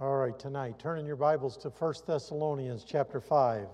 [0.00, 3.66] All right, tonight, turn in your Bibles to 1 Thessalonians chapter 5.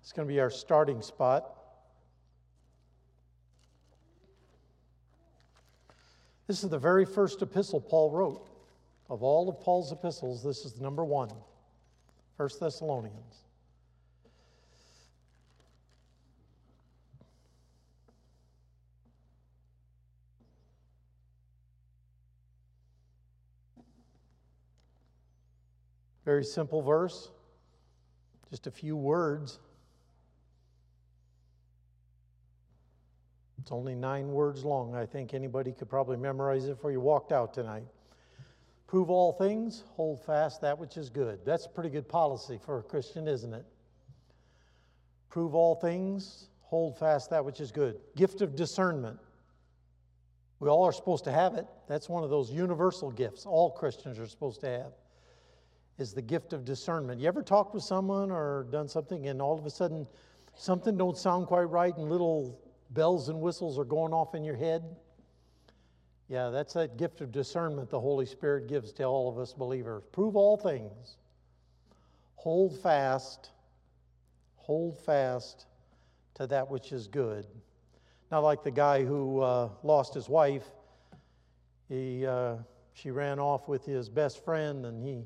[0.00, 1.52] It's going to be our starting spot.
[6.46, 8.48] This is the very first epistle Paul wrote.
[9.10, 11.28] Of all of Paul's epistles, this is the number one
[12.38, 13.44] 1 Thessalonians.
[26.28, 27.30] Very simple verse,
[28.50, 29.60] just a few words.
[33.58, 34.94] It's only nine words long.
[34.94, 37.86] I think anybody could probably memorize it before you walked out tonight.
[38.86, 41.38] Prove all things, hold fast that which is good.
[41.46, 43.64] That's a pretty good policy for a Christian, isn't it?
[45.30, 48.00] Prove all things, hold fast that which is good.
[48.16, 49.18] Gift of discernment.
[50.60, 51.64] We all are supposed to have it.
[51.86, 54.92] That's one of those universal gifts all Christians are supposed to have
[55.98, 57.20] is the gift of discernment.
[57.20, 60.06] You ever talked with someone or done something and all of a sudden
[60.54, 62.58] something don't sound quite right and little
[62.90, 64.84] bells and whistles are going off in your head?
[66.28, 70.04] Yeah, that's that gift of discernment the Holy Spirit gives to all of us believers.
[70.12, 71.16] Prove all things.
[72.36, 73.50] Hold fast.
[74.56, 75.66] Hold fast
[76.34, 77.46] to that which is good.
[78.30, 80.66] Not like the guy who uh, lost his wife.
[81.88, 82.56] He, uh,
[82.92, 85.24] she ran off with his best friend and he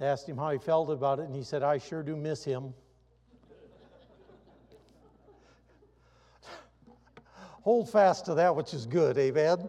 [0.00, 2.74] asked him how he felt about it, and he said, I sure do miss him.
[7.62, 9.68] Hold fast to that which is good, amen.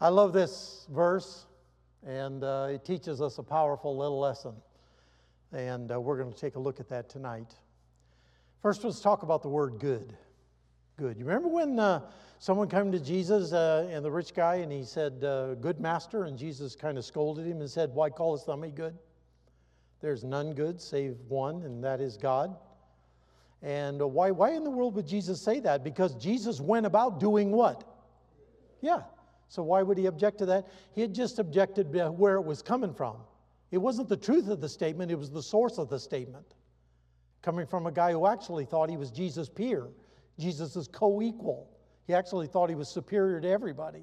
[0.00, 1.46] I love this verse,
[2.06, 4.54] and uh, it teaches us a powerful little lesson.
[5.50, 7.54] And uh, we're going to take a look at that tonight.
[8.62, 10.16] First, let's talk about the word good.
[10.96, 11.18] Good.
[11.18, 12.02] You remember when uh,
[12.38, 16.24] someone came to Jesus uh, and the rich guy and he said, uh, Good master?
[16.24, 18.96] And Jesus kind of scolded him and said, Why callest thou me good?
[20.00, 22.56] There's none good save one, and that is God.
[23.62, 25.82] And uh, why, why in the world would Jesus say that?
[25.82, 27.84] Because Jesus went about doing what?
[28.80, 29.02] Yeah.
[29.48, 30.68] So why would he object to that?
[30.94, 33.16] He had just objected where it was coming from.
[33.70, 36.54] It wasn't the truth of the statement, it was the source of the statement.
[37.42, 39.88] Coming from a guy who actually thought he was Jesus' peer,
[40.38, 41.68] Jesus' co equal.
[42.08, 44.02] He actually thought he was superior to everybody.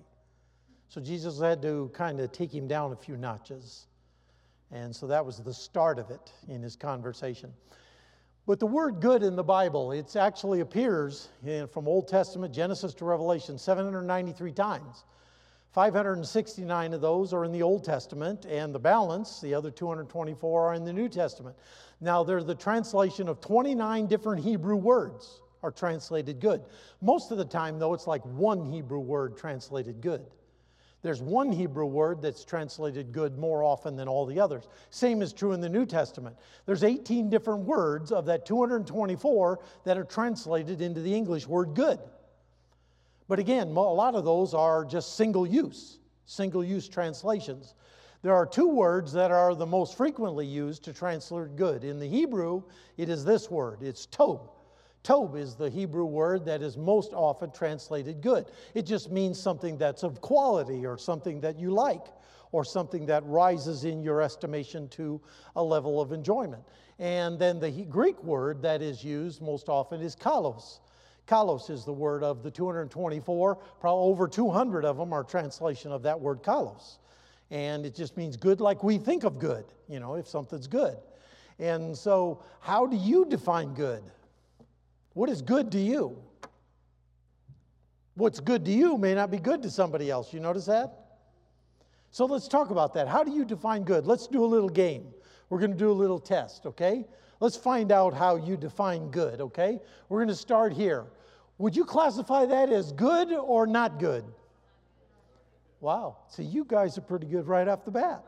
[0.89, 3.87] So Jesus had to kind of take him down a few notches.
[4.71, 7.51] And so that was the start of it in his conversation.
[8.45, 12.93] But the word good in the Bible, it actually appears in, from Old Testament, Genesis
[12.93, 15.03] to Revelation, 793 times.
[15.71, 20.73] 569 of those are in the Old Testament, and the balance, the other 224, are
[20.75, 21.55] in the New Testament.
[21.99, 26.63] Now, they're the translation of 29 different Hebrew words are translated good.
[27.01, 30.23] Most of the time, though, it's like one Hebrew word translated good.
[31.01, 34.67] There's one Hebrew word that's translated good more often than all the others.
[34.91, 36.35] Same is true in the New Testament.
[36.65, 41.99] There's 18 different words of that 224 that are translated into the English word good.
[43.27, 47.73] But again, a lot of those are just single use, single use translations.
[48.21, 51.83] There are two words that are the most frequently used to translate good.
[51.83, 52.63] In the Hebrew,
[52.97, 54.49] it is this word it's tov.
[55.05, 58.47] Tob is the Hebrew word that is most often translated good.
[58.73, 62.07] It just means something that's of quality or something that you like
[62.51, 65.21] or something that rises in your estimation to
[65.55, 66.63] a level of enjoyment.
[66.97, 70.79] And then the Greek word that is used most often is kalos.
[71.27, 76.01] Kalos is the word of the 224, probably over 200 of them are translation of
[76.01, 76.97] that word kalos.
[77.51, 80.97] And it just means good like we think of good, you know, if something's good.
[81.59, 84.03] And so, how do you define good?
[85.15, 86.17] What is good to you?
[88.15, 90.33] What's good to you may not be good to somebody else.
[90.33, 90.93] You notice that?
[92.11, 93.07] So let's talk about that.
[93.07, 94.05] How do you define good?
[94.05, 95.07] Let's do a little game.
[95.49, 97.05] We're going to do a little test, okay?
[97.39, 99.79] Let's find out how you define good, okay?
[100.09, 101.05] We're going to start here.
[101.59, 104.25] Would you classify that as good or not good?
[105.79, 106.17] Wow.
[106.27, 108.21] See, you guys are pretty good right off the bat.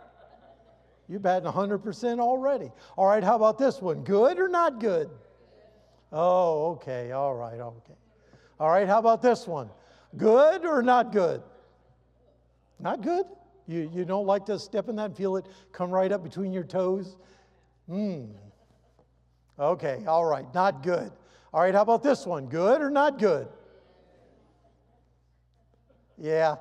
[1.09, 2.71] You're batting 100% already.
[2.95, 4.03] All right, how about this one?
[4.03, 5.09] Good or not good?
[6.11, 7.93] Oh, okay, all right, okay.
[8.59, 9.69] All right, how about this one?
[10.15, 11.41] Good or not good?
[12.79, 13.25] Not good?
[13.67, 16.53] You, you don't like to step in that and feel it come right up between
[16.53, 17.17] your toes?
[17.87, 18.25] Hmm.
[19.59, 21.11] Okay, all right, not good.
[21.53, 22.47] All right, how about this one?
[22.47, 23.47] Good or not good?
[26.17, 26.55] Yeah.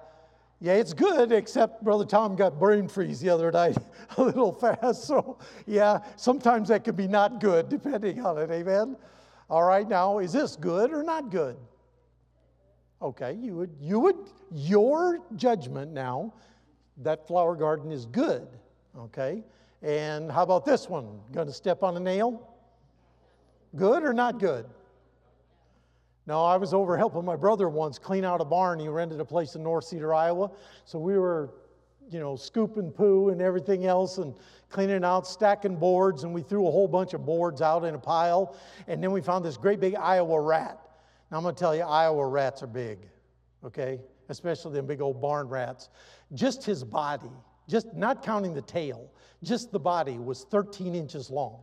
[0.61, 3.77] Yeah, it's good, except Brother Tom got brain freeze the other night
[4.17, 5.05] a little fast.
[5.05, 8.51] So, yeah, sometimes that can be not good depending on it.
[8.51, 8.97] Amen?
[9.49, 11.57] All right, now, is this good or not good?
[13.01, 14.17] Okay, you would, you would,
[14.53, 16.33] your judgment now,
[16.99, 18.49] that flower garden is good.
[18.99, 19.45] Okay?
[19.83, 21.21] And how about this one?
[21.35, 22.55] To step on a nail?
[23.77, 24.67] Good or not good?
[26.27, 28.81] No, I was over helping my brother once clean out a barn.
[28.81, 30.51] He rented a place in North Cedar, Iowa.
[30.85, 31.51] So we were,
[32.11, 34.35] you know, scooping poo and everything else and
[34.69, 37.99] cleaning out, stacking boards, and we threw a whole bunch of boards out in a
[37.99, 38.57] pile.
[38.87, 40.79] And then we found this great big Iowa rat.
[41.31, 42.99] Now I'm going to tell you, Iowa rats are big,
[43.65, 44.01] okay?
[44.29, 45.89] Especially them big old barn rats.
[46.35, 47.31] Just his body,
[47.69, 49.11] just not counting the tail,
[49.43, 51.61] just the body was 13 inches long.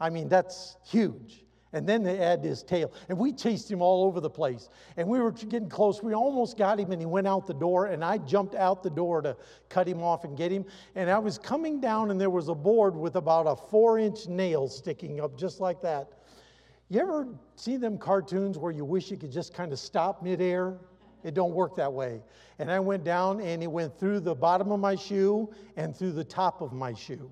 [0.00, 1.44] I mean, that's huge.
[1.72, 2.92] And then they add his tail.
[3.08, 4.70] And we chased him all over the place.
[4.96, 6.02] And we were getting close.
[6.02, 7.86] We almost got him, and he went out the door.
[7.86, 9.36] And I jumped out the door to
[9.68, 10.64] cut him off and get him.
[10.94, 14.28] And I was coming down, and there was a board with about a four inch
[14.28, 16.08] nail sticking up, just like that.
[16.88, 20.78] You ever see them cartoons where you wish you could just kind of stop midair?
[21.22, 22.22] It don't work that way.
[22.58, 26.12] And I went down, and it went through the bottom of my shoe and through
[26.12, 27.30] the top of my shoe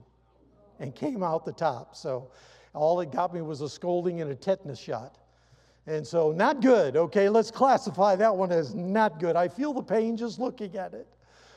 [0.78, 1.96] and came out the top.
[1.96, 2.30] So
[2.76, 5.18] all it got me was a scolding and a tetanus shot.
[5.86, 6.96] And so, not good.
[6.96, 9.36] Okay, let's classify that one as not good.
[9.36, 11.06] I feel the pain just looking at it.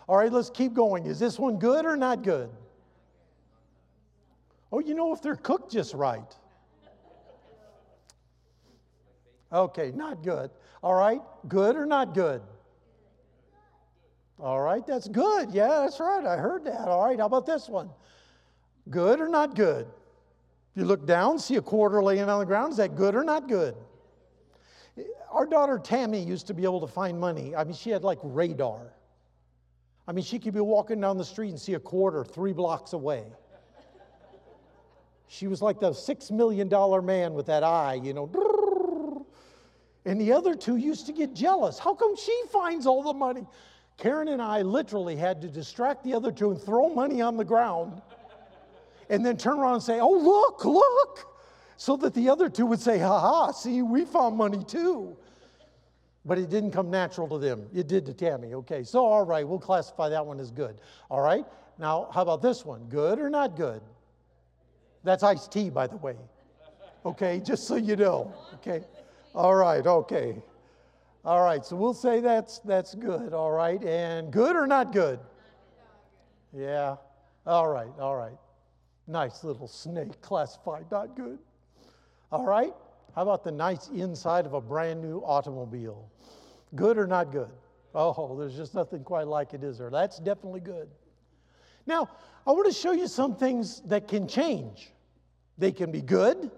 [0.07, 1.05] All right, let's keep going.
[1.05, 2.49] Is this one good or not good?
[4.71, 6.35] Oh, you know, if they're cooked just right.
[9.51, 10.51] Okay, not good.
[10.83, 12.41] All right, good or not good?
[14.39, 15.51] All right, that's good.
[15.51, 16.25] Yeah, that's right.
[16.25, 16.87] I heard that.
[16.87, 17.89] All right, how about this one?
[18.89, 19.87] Good or not good?
[20.79, 22.71] You look down, see a quarter laying on the ground.
[22.71, 23.75] Is that good or not good?
[25.29, 27.53] Our daughter Tammy used to be able to find money.
[27.53, 28.93] I mean, she had like radar.
[30.07, 32.93] I mean, she could be walking down the street and see a quarter three blocks
[32.93, 33.25] away.
[35.27, 39.25] She was like the six million dollar man with that eye, you know.
[40.05, 41.77] And the other two used to get jealous.
[41.77, 43.45] How come she finds all the money?
[43.97, 47.43] Karen and I literally had to distract the other two and throw money on the
[47.43, 48.01] ground
[49.09, 51.33] and then turn around and say, Oh, look, look,
[51.77, 55.17] so that the other two would say, Ha ha, see, we found money too.
[56.25, 57.67] But it didn't come natural to them.
[57.73, 58.53] It did to Tammy.
[58.53, 60.81] Okay, so all right, we'll classify that one as good.
[61.09, 61.45] All right,
[61.77, 62.83] now how about this one?
[62.89, 63.81] Good or not good?
[65.03, 66.15] That's iced tea, by the way.
[67.05, 68.33] Okay, just so you know.
[68.55, 68.83] Okay,
[69.33, 70.35] all right, okay.
[71.23, 73.33] All right, so we'll say that's that's good.
[73.33, 75.19] All right, and good or not good?
[76.53, 76.97] Yeah.
[77.45, 78.37] All right, all right.
[79.09, 81.39] Nice little snake, classified, not good.
[82.31, 82.73] All right?
[83.15, 86.07] How about the nice inside of a brand new automobile?
[86.75, 87.49] Good or not good?
[87.95, 89.89] Oh, there's just nothing quite like it, is there?
[89.89, 90.89] That's definitely good.
[91.87, 92.07] Now,
[92.45, 94.91] I want to show you some things that can change.
[95.57, 96.51] They can be good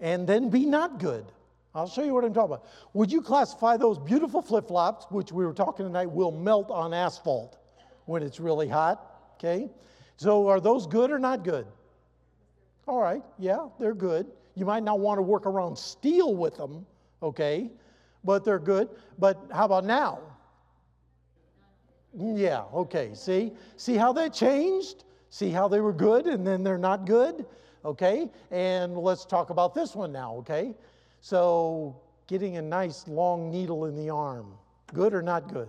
[0.00, 1.26] and then be not good.
[1.74, 2.64] I'll show you what I'm talking about.
[2.94, 6.94] Would you classify those beautiful flip flops, which we were talking tonight, will melt on
[6.94, 7.58] asphalt
[8.06, 9.34] when it's really hot?
[9.34, 9.68] Okay?
[10.16, 11.66] So, are those good or not good?
[12.88, 14.26] All right, yeah, they're good.
[14.54, 16.86] You might not want to work around steel with them,
[17.22, 17.70] okay,
[18.24, 18.88] but they're good.
[19.18, 20.20] But how about now?
[22.18, 23.10] Yeah, okay.
[23.14, 23.52] See?
[23.76, 25.04] See how that changed?
[25.30, 27.44] See how they were good and then they're not good?
[27.84, 28.30] Okay?
[28.50, 30.74] And let's talk about this one now, okay?
[31.20, 31.94] So,
[32.26, 34.54] getting a nice long needle in the arm,
[34.94, 35.68] good or not good?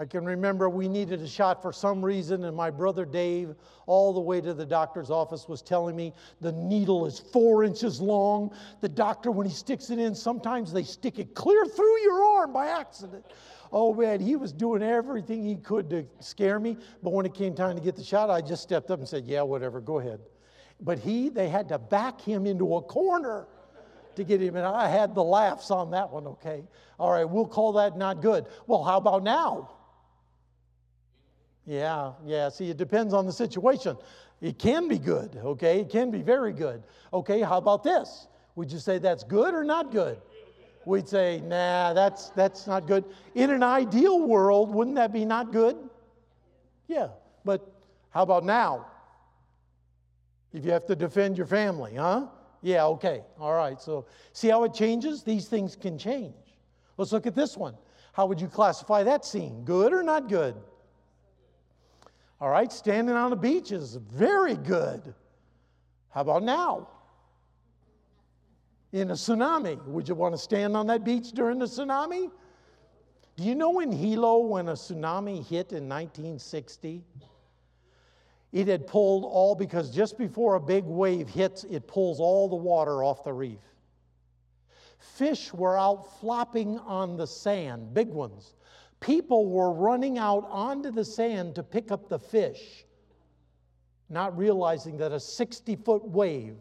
[0.00, 4.12] I can remember we needed a shot for some reason, and my brother Dave, all
[4.12, 8.54] the way to the doctor's office, was telling me the needle is four inches long.
[8.80, 12.52] The doctor, when he sticks it in, sometimes they stick it clear through your arm
[12.52, 13.24] by accident.
[13.72, 17.54] Oh man, he was doing everything he could to scare me, but when it came
[17.54, 20.20] time to get the shot, I just stepped up and said, Yeah, whatever, go ahead.
[20.80, 23.48] But he, they had to back him into a corner
[24.14, 26.62] to get him, and I had the laughs on that one, okay?
[27.00, 28.46] All right, we'll call that not good.
[28.68, 29.70] Well, how about now?
[31.68, 32.48] Yeah, yeah.
[32.48, 33.98] See, it depends on the situation.
[34.40, 35.80] It can be good, okay?
[35.80, 36.82] It can be very good.
[37.12, 38.26] Okay, how about this?
[38.56, 40.18] Would you say that's good or not good?
[40.86, 43.04] We'd say, nah, that's, that's not good.
[43.34, 45.76] In an ideal world, wouldn't that be not good?
[46.86, 47.08] Yeah,
[47.44, 47.70] but
[48.08, 48.86] how about now?
[50.54, 52.28] If you have to defend your family, huh?
[52.62, 53.78] Yeah, okay, all right.
[53.78, 55.22] So, see how it changes?
[55.22, 56.34] These things can change.
[56.96, 57.74] Let's look at this one.
[58.14, 59.64] How would you classify that scene?
[59.64, 60.54] Good or not good?
[62.40, 65.14] All right, standing on the beach is very good.
[66.10, 66.88] How about now?
[68.92, 72.30] In a tsunami, would you want to stand on that beach during the tsunami?
[73.36, 77.04] Do you know in Hilo when a tsunami hit in 1960?
[78.52, 82.56] It had pulled all, because just before a big wave hits, it pulls all the
[82.56, 83.60] water off the reef.
[84.98, 88.54] Fish were out flopping on the sand, big ones,
[89.00, 92.84] People were running out onto the sand to pick up the fish,
[94.08, 96.56] not realizing that a 60 foot wave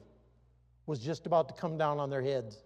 [0.85, 2.63] was just about to come down on their heads.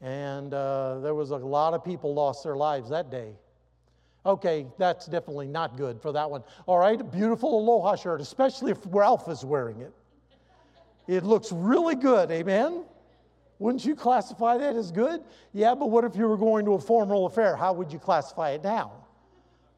[0.00, 3.32] And uh, there was a lot of people lost their lives that day.
[4.24, 6.42] Okay, that's definitely not good for that one.
[6.66, 9.92] All right, beautiful aloha shirt, especially if Ralph is wearing it.
[11.06, 12.84] It looks really good, amen?
[13.58, 15.22] Wouldn't you classify that as good?
[15.52, 17.56] Yeah, but what if you were going to a formal affair?
[17.56, 18.92] How would you classify it now?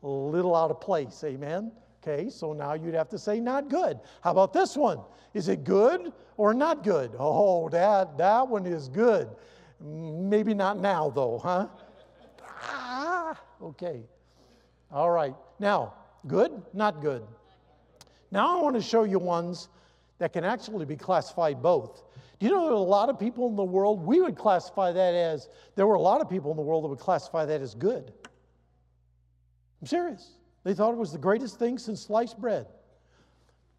[0.03, 1.73] A little out of place, amen?
[2.03, 3.99] Okay, so now you'd have to say not good.
[4.23, 5.01] How about this one?
[5.35, 7.13] Is it good or not good?
[7.19, 9.29] Oh, that, that one is good.
[9.81, 11.69] Maybe not now, though, huh?
[12.63, 14.03] Ah, okay.
[14.93, 15.35] All right.
[15.59, 15.95] Now,
[16.27, 17.23] good, not good.
[18.31, 19.69] Now I want to show you ones
[20.19, 22.03] that can actually be classified both.
[22.41, 24.93] Do you know there are a lot of people in the world, we would classify
[24.93, 27.61] that as, there were a lot of people in the world that would classify that
[27.61, 28.15] as good.
[29.81, 30.39] I'm serious.
[30.65, 32.67] They thought it was the greatest thing since sliced bread.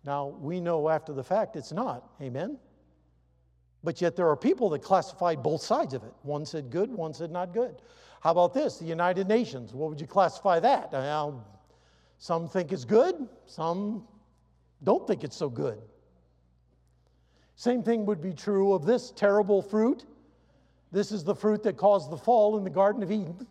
[0.05, 2.07] Now, we know after the fact it's not.
[2.21, 2.59] Amen?
[3.83, 6.13] But yet there are people that classified both sides of it.
[6.21, 7.81] One said good, one said not good.
[8.21, 8.77] How about this?
[8.77, 9.73] The United Nations.
[9.73, 10.91] What would you classify that?
[10.91, 11.43] Now,
[12.19, 14.07] some think it's good, some
[14.83, 15.81] don't think it's so good.
[17.61, 20.05] Same thing would be true of this terrible fruit.
[20.91, 23.45] This is the fruit that caused the fall in the Garden of Eden.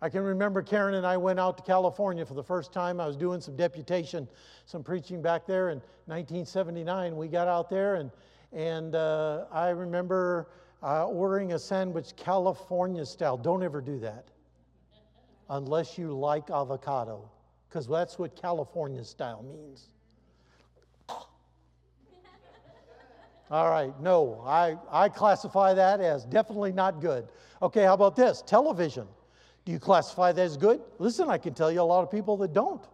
[0.00, 2.98] I can remember Karen and I went out to California for the first time.
[2.98, 4.26] I was doing some deputation,
[4.64, 7.14] some preaching back there in 1979.
[7.14, 8.10] We got out there, and,
[8.54, 10.48] and uh, I remember
[10.82, 13.36] uh, ordering a sandwich California style.
[13.36, 14.28] Don't ever do that
[15.50, 17.30] unless you like avocado,
[17.68, 19.90] because that's what California style means.
[23.50, 27.28] All right, no, I, I classify that as definitely not good.
[27.62, 28.42] Okay, how about this?
[28.42, 29.06] Television.
[29.64, 30.80] Do you classify that as good?
[30.98, 32.84] Listen, I can tell you a lot of people that don't.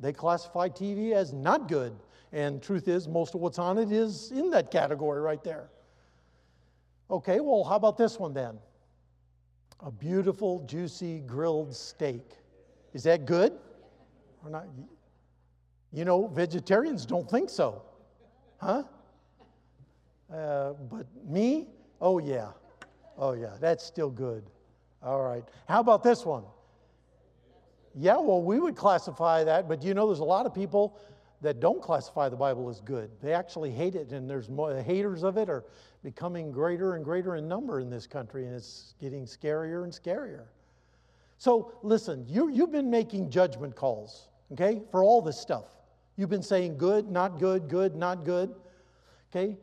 [0.00, 1.96] They classify TV as not good.
[2.32, 5.68] And truth is, most of what's on it is in that category right there.
[7.10, 8.58] Okay, well, how about this one then?
[9.80, 12.22] A beautiful, juicy grilled steak.
[12.92, 13.52] Is that good
[14.44, 14.66] or not?
[15.92, 17.82] You know, vegetarians don't think so.
[18.58, 18.82] Huh?
[20.32, 21.68] Uh, but me?
[22.00, 22.48] Oh, yeah.
[23.18, 24.44] Oh, yeah, that's still good.
[25.02, 25.44] All right.
[25.68, 26.44] How about this one?
[27.94, 30.98] Yeah, well, we would classify that, but you know, there's a lot of people
[31.40, 33.10] that don't classify the Bible as good.
[33.22, 35.64] They actually hate it, and there's more the haters of it are
[36.02, 40.44] becoming greater and greater in number in this country, and it's getting scarier and scarier.
[41.38, 45.64] So, listen, you, you've been making judgment calls, okay, for all this stuff.
[46.16, 48.54] You've been saying good, not good, good, not good,
[49.30, 49.58] okay?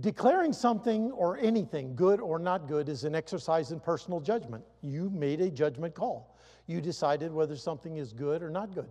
[0.00, 4.64] Declaring something or anything, good or not good, is an exercise in personal judgment.
[4.82, 6.36] You made a judgment call.
[6.66, 8.88] You decided whether something is good or not good.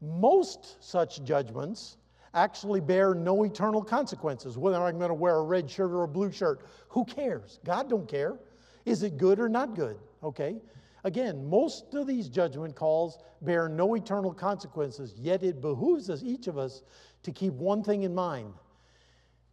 [0.00, 1.98] Most such judgments
[2.32, 4.56] actually bear no eternal consequences.
[4.56, 7.60] Whether I'm going to wear a red shirt or a blue shirt, who cares?
[7.64, 8.38] God don't care.
[8.86, 9.98] Is it good or not good?
[10.22, 10.56] Okay?
[11.04, 16.46] Again, most of these judgment calls bear no eternal consequences, yet it behooves us, each
[16.46, 16.82] of us,
[17.24, 18.54] to keep one thing in mind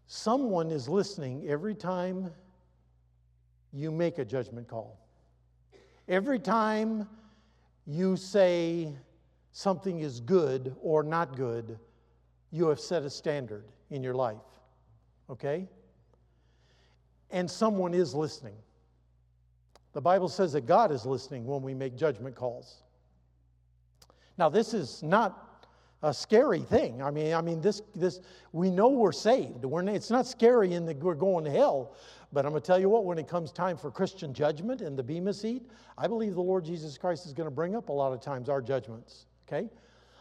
[0.08, 2.32] Someone is listening every time
[3.74, 5.00] you make a judgment call.
[6.08, 7.08] Every time
[7.86, 8.94] you say
[9.52, 11.78] something is good or not good,
[12.52, 14.38] you have set a standard in your life.
[15.30, 15.68] Okay?
[17.30, 18.56] And someone is listening.
[19.92, 22.84] The Bible says that God is listening when we make judgment calls.
[24.38, 25.47] Now, this is not
[26.04, 27.02] a scary thing.
[27.02, 28.20] I mean, I mean, this, this,
[28.52, 29.66] we know we're saved.
[29.66, 31.96] We're, it's not scary in that we're going to hell.
[32.34, 34.98] But I'm going to tell you what, when it comes time for Christian judgment and
[34.98, 35.64] the Bema seat,
[35.98, 38.50] I believe the Lord Jesus Christ is going to bring up a lot of times
[38.50, 39.26] our judgments.
[39.48, 39.70] Okay?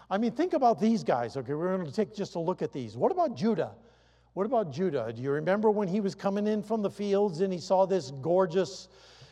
[0.09, 1.37] I mean, think about these guys.
[1.37, 2.97] Okay, we're going to take just a look at these.
[2.97, 3.73] What about Judah?
[4.35, 5.13] What about Judah?
[5.15, 8.13] Do you remember when he was coming in from the fields and he saw this
[8.23, 8.89] gorgeous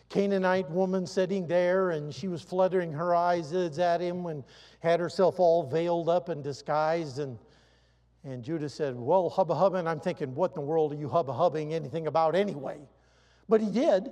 [0.08, 4.44] Canaanite woman sitting there and she was fluttering her eyes at him and
[4.80, 7.18] had herself all veiled up and disguised.
[7.18, 7.38] And,
[8.24, 9.76] and Judah said, Well, hubba hubba.
[9.76, 12.78] And I'm thinking, What in the world are you hubba hubbing anything about anyway?
[13.48, 14.10] But he did.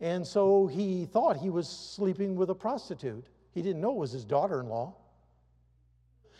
[0.00, 3.26] And so he thought he was sleeping with a prostitute.
[3.52, 4.94] He didn't know it was his daughter in law.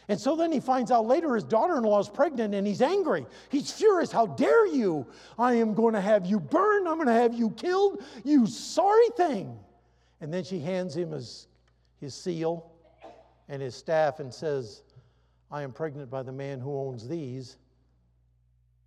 [0.08, 2.80] And so then he finds out later his daughter in law is pregnant and he's
[2.80, 3.26] angry.
[3.50, 4.10] He's furious.
[4.10, 5.06] How dare you?
[5.38, 6.88] I am going to have you burned.
[6.88, 8.02] I'm going to have you killed.
[8.24, 9.58] You sorry thing.
[10.22, 11.46] And then she hands him his,
[12.00, 12.72] his seal
[13.50, 14.82] and his staff and says,
[15.50, 17.58] I am pregnant by the man who owns these.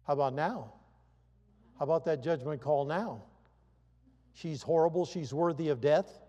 [0.08, 0.74] How about now?
[1.78, 3.24] How about that judgment call now?
[4.34, 5.06] She's horrible.
[5.06, 6.20] She's worthy of death.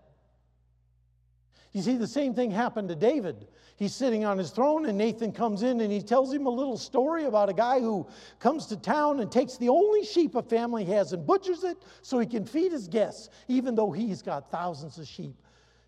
[1.73, 3.47] You see, the same thing happened to David.
[3.75, 6.77] He's sitting on his throne, and Nathan comes in and he tells him a little
[6.77, 8.07] story about a guy who
[8.39, 12.19] comes to town and takes the only sheep a family has and butchers it so
[12.19, 15.35] he can feed his guests, even though he's got thousands of sheep.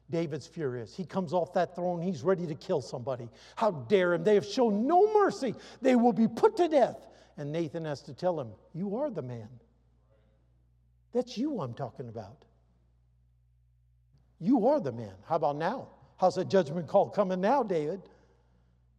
[0.09, 0.95] David's furious.
[0.95, 3.29] He comes off that throne, he's ready to kill somebody.
[3.55, 4.23] How dare him?
[4.23, 5.55] They have shown no mercy.
[5.81, 7.07] They will be put to death.
[7.37, 9.49] And Nathan has to tell him, You are the man.
[11.13, 12.45] That's you I'm talking about.
[14.39, 15.13] You are the man.
[15.27, 15.87] How about now?
[16.17, 18.01] How's that judgment call coming now, David?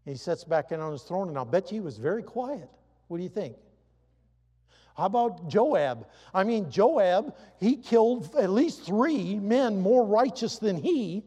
[0.05, 2.69] He sits back in on his throne, and I'll bet you he was very quiet.
[3.09, 3.57] What do you think?
[4.97, 6.07] How about Joab?
[6.33, 11.25] I mean, Joab, he killed at least three men more righteous than he.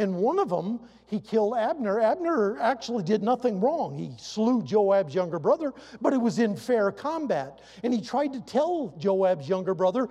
[0.00, 2.00] And one of them, he killed Abner.
[2.00, 3.94] Abner actually did nothing wrong.
[3.94, 7.60] He slew Joab's younger brother, but it was in fair combat.
[7.82, 10.08] And he tried to tell Joab's younger brother,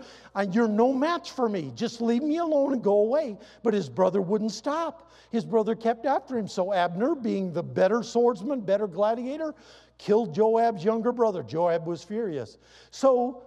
[0.52, 1.72] You're no match for me.
[1.74, 3.36] Just leave me alone and go away.
[3.64, 5.12] But his brother wouldn't stop.
[5.32, 6.48] His brother kept after him.
[6.48, 9.56] So Abner, being the better swordsman, better gladiator,
[9.98, 11.42] killed Joab's younger brother.
[11.42, 12.60] Joab was furious.
[12.92, 13.42] So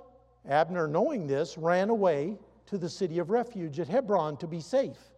[0.48, 5.11] Abner, knowing this, ran away to the city of refuge at Hebron to be safe.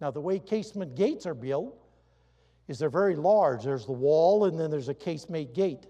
[0.00, 1.76] Now, the way casement gates are built
[2.68, 3.64] is they're very large.
[3.64, 5.86] There's the wall, and then there's a casement gate.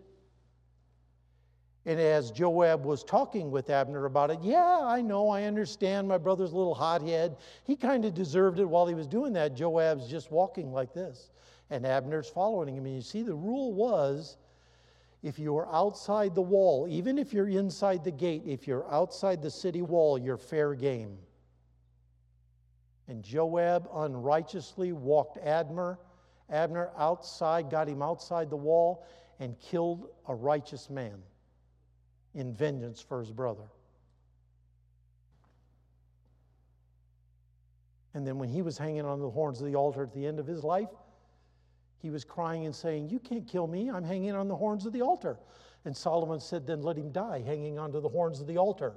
[1.86, 6.08] And as Joab was talking with Abner about it, yeah, I know, I understand.
[6.08, 7.36] My brother's a little hothead.
[7.64, 9.54] He kind of deserved it while he was doing that.
[9.54, 11.30] Joab's just walking like this
[11.70, 12.84] and Abner's following him.
[12.84, 14.36] And you see, the rule was
[15.22, 19.40] if you are outside the wall, even if you're inside the gate, if you're outside
[19.40, 21.16] the city wall, you're fair game.
[23.10, 25.98] And Joab unrighteously walked Abner,
[26.48, 29.04] Abner outside, got him outside the wall,
[29.40, 31.20] and killed a righteous man
[32.36, 33.64] in vengeance for his brother.
[38.14, 40.38] And then when he was hanging on the horns of the altar at the end
[40.38, 40.90] of his life,
[41.98, 43.90] he was crying and saying, You can't kill me.
[43.90, 45.36] I'm hanging on the horns of the altar.
[45.84, 48.94] And Solomon said, Then let him die hanging onto the horns of the altar.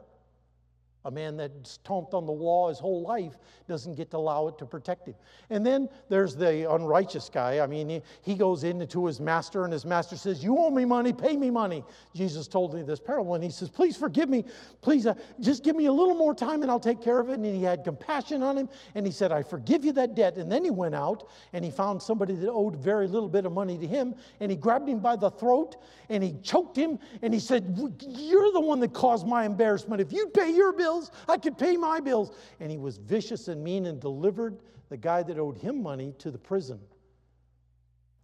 [1.06, 3.38] A man that's stomped on the wall his whole life
[3.68, 5.16] doesn't get to allow it to protect him.
[5.50, 7.60] And then there's the unrighteous guy.
[7.60, 10.86] I mean, he, he goes into his master, and his master says, You owe me
[10.86, 11.84] money, pay me money.
[12.16, 14.46] Jesus told me this parable, and he says, Please forgive me.
[14.82, 17.34] Please uh, just give me a little more time, and I'll take care of it.
[17.34, 20.38] And he had compassion on him, and he said, I forgive you that debt.
[20.38, 23.52] And then he went out, and he found somebody that owed very little bit of
[23.52, 25.76] money to him, and he grabbed him by the throat,
[26.10, 30.00] and he choked him, and he said, You're the one that caused my embarrassment.
[30.00, 31.12] If you pay your bill, bills.
[31.28, 32.32] I could pay my bills.
[32.60, 36.32] And he was vicious and mean and delivered the guy that owed him money to
[36.32, 36.80] the prison.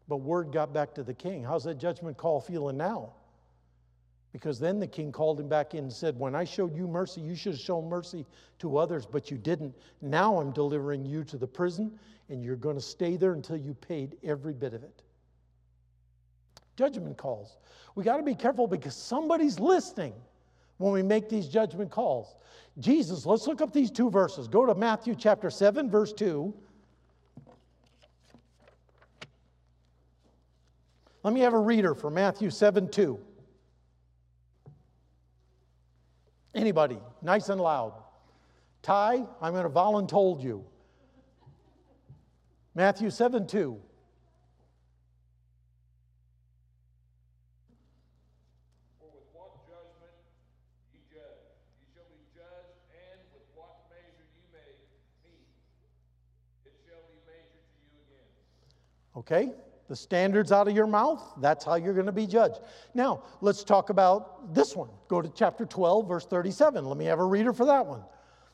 [0.08, 1.44] But word got back to the king.
[1.44, 3.14] How's that judgment call feeling now?
[4.32, 7.22] Because then the king called him back in and said, When I showed you mercy,
[7.22, 8.26] you should have shown mercy
[8.60, 9.76] to others, but you didn't.
[10.02, 11.98] Now I'm delivering you to the prison,
[12.30, 15.02] and you're going to stay there until you paid every bit of it.
[16.76, 17.58] Judgment calls.
[17.96, 20.14] We got to be careful because somebody's listening
[20.78, 22.36] when we make these judgment calls.
[22.80, 24.48] Jesus, let's look up these two verses.
[24.48, 26.54] Go to Matthew chapter 7, verse 2.
[31.24, 33.20] Let me have a reader for Matthew 7 2.
[36.56, 37.94] Anybody, nice and loud.
[38.82, 40.66] Ty, I'm going to voluntold you.
[42.74, 43.78] Matthew 7 2.
[59.20, 59.52] Okay?
[59.88, 62.60] The standards out of your mouth, that's how you're going to be judged.
[62.94, 64.90] Now, let's talk about this one.
[65.08, 66.86] Go to chapter 12, verse 37.
[66.86, 68.04] Let me have a reader for that one.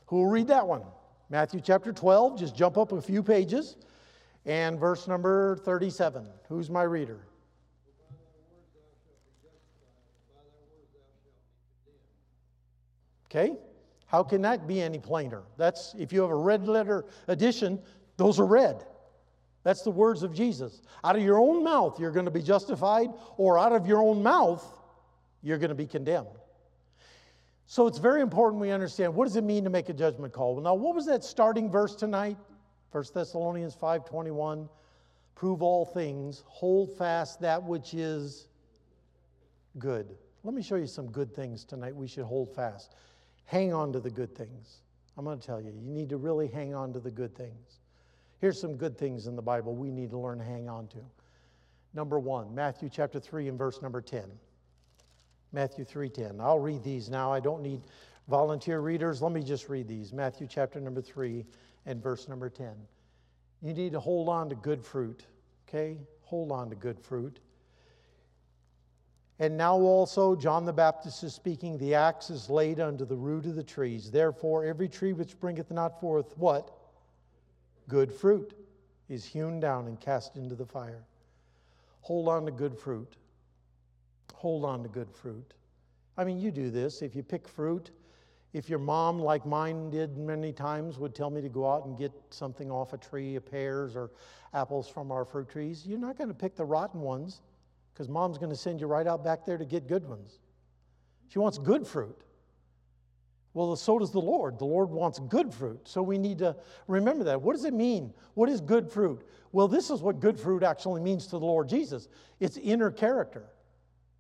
[0.08, 0.84] Who will read that one?
[1.30, 3.76] Matthew chapter 12, just jump up a few pages,
[4.46, 6.26] and verse number 37.
[6.48, 7.20] Who's my reader?
[13.30, 13.58] Okay?
[14.06, 15.44] How can that be any plainer?
[15.58, 17.82] That's if you have a red letter edition,
[18.18, 18.86] those are red.
[19.66, 20.84] That's the words of Jesus.
[21.04, 24.22] Out of your own mouth, you're going to be justified, or out of your own
[24.22, 24.64] mouth,
[25.42, 26.28] you're going to be condemned.
[27.66, 30.54] So it's very important we understand what does it mean to make a judgment call.
[30.54, 32.38] Well, Now, what was that starting verse tonight?
[32.92, 34.70] 1 Thessalonians 5:21.
[35.34, 38.48] Prove all things, hold fast that which is
[39.80, 40.16] good.
[40.44, 42.96] Let me show you some good things tonight we should hold fast.
[43.46, 44.84] Hang on to the good things.
[45.18, 47.80] I'm going to tell you, you need to really hang on to the good things.
[48.46, 51.00] Here's some good things in the Bible we need to learn to hang on to.
[51.96, 54.22] Number one, Matthew chapter 3 and verse number 10.
[55.52, 56.40] Matthew 3:10.
[56.40, 57.34] I'll read these now.
[57.34, 57.82] I don't need
[58.28, 61.44] Volunteer readers, let me just read these Matthew chapter number 3
[61.88, 62.76] and verse number 10.
[63.64, 65.26] You need to hold on to good fruit,
[65.68, 65.98] okay?
[66.22, 67.40] Hold on to good fruit.
[69.40, 73.48] And now also, John the Baptist is speaking, the axe is laid under the root
[73.48, 74.12] of the trees.
[74.12, 76.75] Therefore, every tree which bringeth not forth what?
[77.88, 78.54] Good fruit
[79.10, 81.04] is hewn down and cast into the fire.
[82.02, 83.16] Hold on to good fruit.
[84.34, 85.54] Hold on to good fruit.
[86.18, 87.02] I mean, you do this.
[87.02, 87.92] If you pick fruit,
[88.54, 91.98] if your mom, like mine did many times, would tell me to go out and
[91.98, 94.12] get something off a tree, of pears or
[94.54, 97.42] apples from our fruit trees, you're not going to pick the rotten ones
[97.94, 100.40] because mom's going to send you right out back there to get good ones.
[101.28, 102.25] She wants good fruit.
[103.56, 104.60] Well, so does the Lord.
[104.60, 105.88] The Lord wants good fruit.
[105.88, 106.58] So we need to
[106.90, 107.42] remember that.
[107.42, 108.14] What does it mean?
[108.34, 109.26] What is good fruit?
[109.54, 112.10] Well, this is what good fruit actually means to the Lord Jesus
[112.42, 113.46] it's inner character,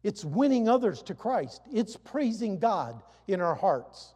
[0.04, 4.14] it's winning others to Christ, it's praising God in our hearts.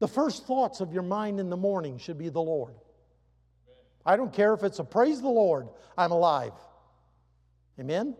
[0.00, 2.74] The first thoughts of your mind in the morning should be the Lord.
[4.04, 6.52] I don't care if it's a praise the Lord, I'm alive.
[7.80, 8.16] Amen?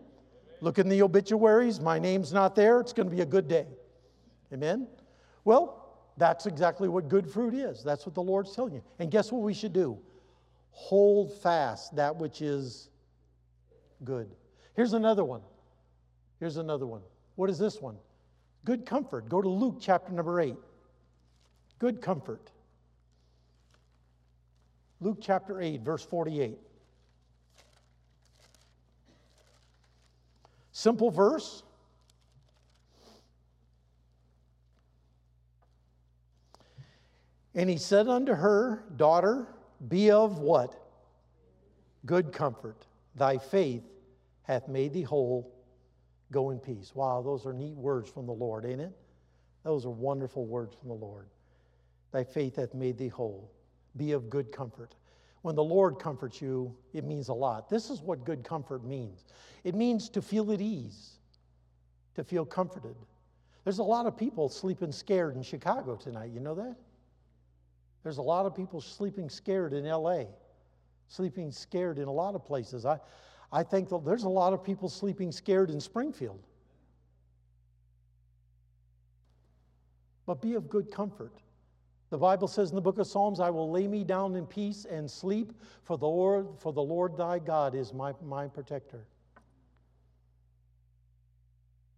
[0.61, 3.67] Look in the obituaries, my name's not there, it's going to be a good day.
[4.51, 4.87] Amen?
[5.45, 7.83] Well, that's exactly what good fruit is.
[7.83, 8.83] That's what the Lord's telling you.
[8.99, 9.97] And guess what we should do?
[10.71, 12.89] Hold fast that which is
[14.03, 14.29] good.
[14.75, 15.41] Here's another one.
[16.39, 17.01] Here's another one.
[17.35, 17.95] What is this one?
[18.65, 19.29] Good comfort.
[19.29, 20.55] Go to Luke chapter number 8.
[21.79, 22.51] Good comfort.
[25.01, 26.57] Luke chapter 8, verse 48.
[30.71, 31.63] Simple verse.
[37.55, 39.47] And he said unto her, Daughter,
[39.87, 40.73] be of what?
[42.05, 42.85] Good comfort.
[43.15, 43.83] Thy faith
[44.43, 45.53] hath made thee whole.
[46.31, 46.93] Go in peace.
[46.95, 48.91] Wow, those are neat words from the Lord, ain't it?
[49.63, 51.27] Those are wonderful words from the Lord.
[52.11, 53.51] Thy faith hath made thee whole.
[53.95, 54.95] Be of good comfort.
[55.43, 57.69] When the Lord comforts you, it means a lot.
[57.69, 59.25] This is what good comfort means
[59.63, 61.11] it means to feel at ease,
[62.15, 62.95] to feel comforted.
[63.63, 66.31] There's a lot of people sleeping scared in Chicago tonight.
[66.33, 66.75] You know that?
[68.03, 70.25] There's a lot of people sleeping scared in LA,
[71.07, 72.85] sleeping scared in a lot of places.
[72.85, 72.99] I,
[73.51, 76.39] I think there's a lot of people sleeping scared in Springfield.
[80.25, 81.33] But be of good comfort.
[82.09, 84.85] The Bible says in the book of Psalms, I will lay me down in peace
[84.85, 89.05] and sleep, for the Lord, for the Lord thy God is my, my protector.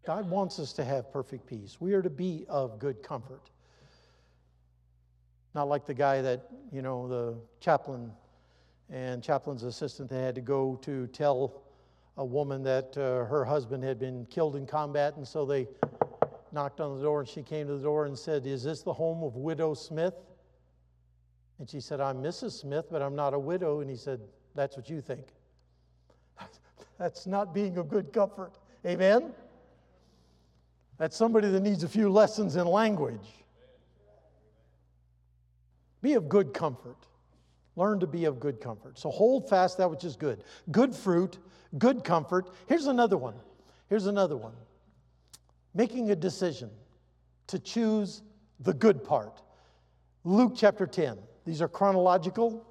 [0.06, 1.82] God wants us to have perfect peace.
[1.82, 3.50] We are to be of good comfort.
[5.56, 8.12] Not like the guy that, you know, the chaplain
[8.92, 11.64] and chaplain's assistant, they had to go to tell
[12.18, 15.68] a woman that uh, her husband had been killed in combat, and so they
[16.52, 18.94] knocked on the door and she came to the door and said, Is this the
[18.94, 20.14] home of Widow Smith?
[21.60, 22.60] And she said, I'm Mrs.
[22.60, 23.80] Smith, but I'm not a widow.
[23.80, 24.20] And he said,
[24.56, 25.28] That's what you think.
[27.00, 28.58] That's not being of good comfort.
[28.86, 29.32] Amen?
[30.98, 33.45] That's somebody that needs a few lessons in language.
[36.06, 37.08] Be of good comfort.
[37.76, 39.00] Learn to be of good comfort.
[39.00, 40.44] So hold fast that which is good.
[40.70, 41.40] Good fruit,
[41.80, 42.52] good comfort.
[42.68, 43.34] Here's another one.
[43.90, 44.54] Here's another one
[45.74, 46.70] making a decision
[47.48, 48.22] to choose
[48.60, 49.42] the good part.
[50.24, 51.18] Luke chapter 10.
[51.44, 52.68] These are chronological.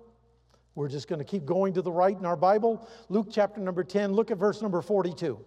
[0.76, 2.88] We're just going to keep going to the right in our Bible.
[3.08, 5.44] Luke chapter number 10, look at verse number 42.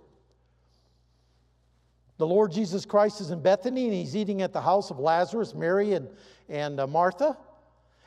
[2.17, 5.55] The Lord Jesus Christ is in Bethany and he's eating at the house of Lazarus,
[5.55, 6.09] Mary, and,
[6.49, 7.37] and uh, Martha.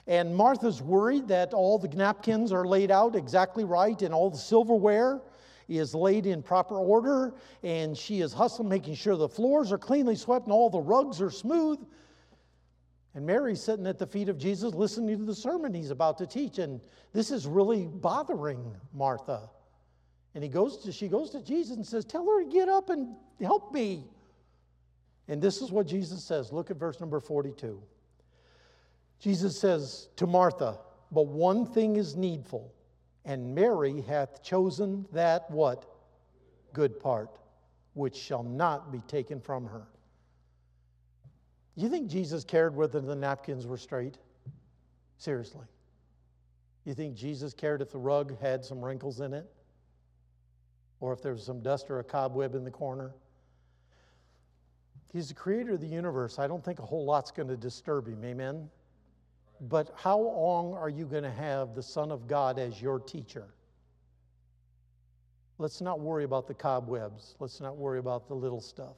[0.06, 4.38] And Martha's worried that all the napkins are laid out exactly right and all the
[4.38, 5.20] silverware
[5.68, 7.32] is laid in proper order,
[7.62, 11.20] and she is hustling, making sure the floors are cleanly swept and all the rugs
[11.20, 11.78] are smooth.
[13.14, 16.26] And Mary's sitting at the feet of Jesus listening to the sermon he's about to
[16.26, 16.58] teach.
[16.58, 16.80] And
[17.12, 19.48] this is really bothering Martha.
[20.34, 22.90] And he goes to, she goes to Jesus and says, Tell her to get up
[22.90, 24.04] and help me.
[25.26, 26.52] And this is what Jesus says.
[26.52, 27.82] Look at verse number 42.
[29.20, 30.78] Jesus says to Martha,
[31.12, 32.72] But one thing is needful
[33.24, 35.84] and Mary hath chosen that what?
[36.72, 37.38] Good part,
[37.94, 39.86] which shall not be taken from her.
[41.76, 44.18] You think Jesus cared whether the napkins were straight?
[45.18, 45.66] Seriously.
[46.84, 49.46] You think Jesus cared if the rug had some wrinkles in it?
[51.00, 53.12] Or if there was some dust or a cobweb in the corner?
[55.12, 56.38] He's the creator of the universe.
[56.38, 58.24] I don't think a whole lot's going to disturb him.
[58.24, 58.68] Amen?
[59.60, 63.48] But how long are you going to have the Son of God as your teacher?
[65.58, 67.34] Let's not worry about the cobwebs.
[67.38, 68.96] Let's not worry about the little stuff.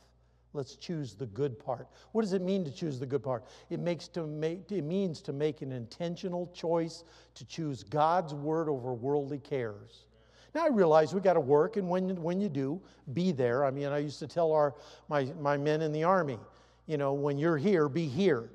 [0.54, 1.88] Let's choose the good part.
[2.12, 3.44] What does it mean to choose the good part?
[3.70, 8.68] It, makes to make, it means to make an intentional choice to choose God's word
[8.68, 10.06] over worldly cares.
[10.54, 12.80] Now I realize we got to work, and when, when you do,
[13.14, 13.64] be there.
[13.64, 14.74] I mean, I used to tell our,
[15.08, 16.38] my, my men in the army,
[16.86, 18.50] you know, when you're here, be here.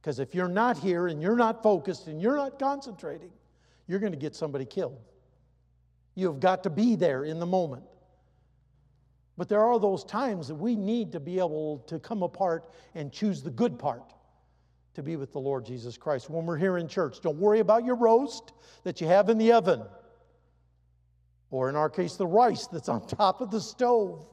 [0.00, 3.30] Because if you're not here and you're not focused and you're not concentrating,
[3.86, 4.98] you're going to get somebody killed.
[6.14, 7.84] You've got to be there in the moment.
[9.36, 13.12] But there are those times that we need to be able to come apart and
[13.12, 14.12] choose the good part
[14.94, 16.28] to be with the Lord Jesus Christ.
[16.28, 19.52] When we're here in church, don't worry about your roast that you have in the
[19.52, 19.84] oven,
[21.52, 24.26] or in our case, the rice that's on top of the stove.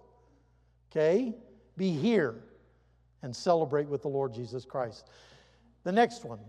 [0.92, 1.36] Okay?
[1.78, 2.44] Be here
[3.22, 5.08] and celebrate with the Lord Jesus Christ.
[5.86, 6.40] The next one,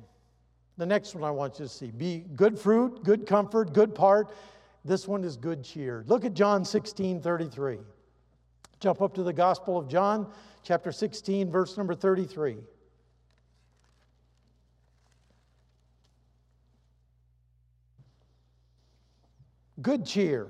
[0.78, 4.30] the next one I want you to see be good fruit, good comfort, good part.
[4.82, 6.04] This one is good cheer.
[6.08, 7.78] Look at John 16 33.
[8.80, 10.26] Jump up to the Gospel of John,
[10.62, 12.56] chapter 16, verse number 33.
[19.82, 20.48] Good cheer.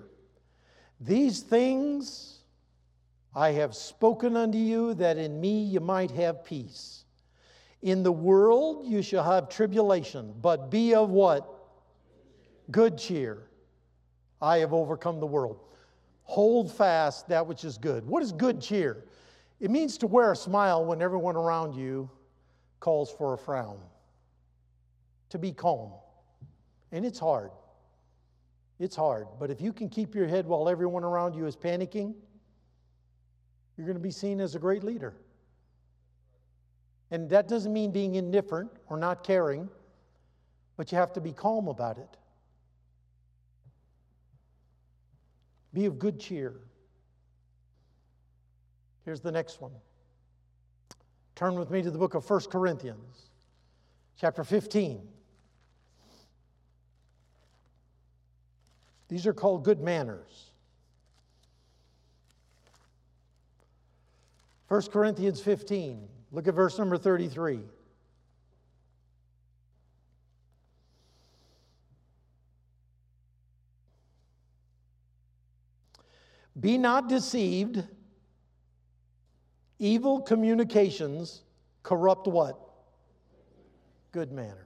[1.01, 2.39] These things
[3.35, 7.06] I have spoken unto you, that in me you might have peace.
[7.87, 11.49] In the world you shall have tribulation, but be of what?
[12.73, 13.45] Good cheer.
[14.43, 15.61] I have overcome the world.
[16.25, 18.05] Hold fast that which is good.
[18.05, 19.05] What is good cheer?
[19.61, 22.11] It means to wear a smile when everyone around you
[22.81, 23.79] calls for a frown,
[25.29, 25.93] to be calm.
[26.91, 27.53] And it's hard.
[28.81, 29.29] It's hard.
[29.39, 32.15] But if you can keep your head while everyone around you is panicking,
[33.77, 35.15] you're going to be seen as a great leader.
[37.11, 39.69] And that doesn't mean being indifferent or not caring,
[40.77, 42.17] but you have to be calm about it.
[45.73, 46.55] Be of good cheer.
[49.05, 49.73] Here's the next one.
[51.37, 53.31] Turn with me to the book of 1 Corinthians,
[54.19, 55.07] chapter 15.
[59.09, 60.51] These are called good manners.
[64.69, 67.61] 1 Corinthians 15, look at verse number 33.
[76.59, 77.83] Be not deceived.
[79.79, 81.43] Evil communications
[81.83, 82.59] corrupt what?
[84.13, 84.57] Good manners.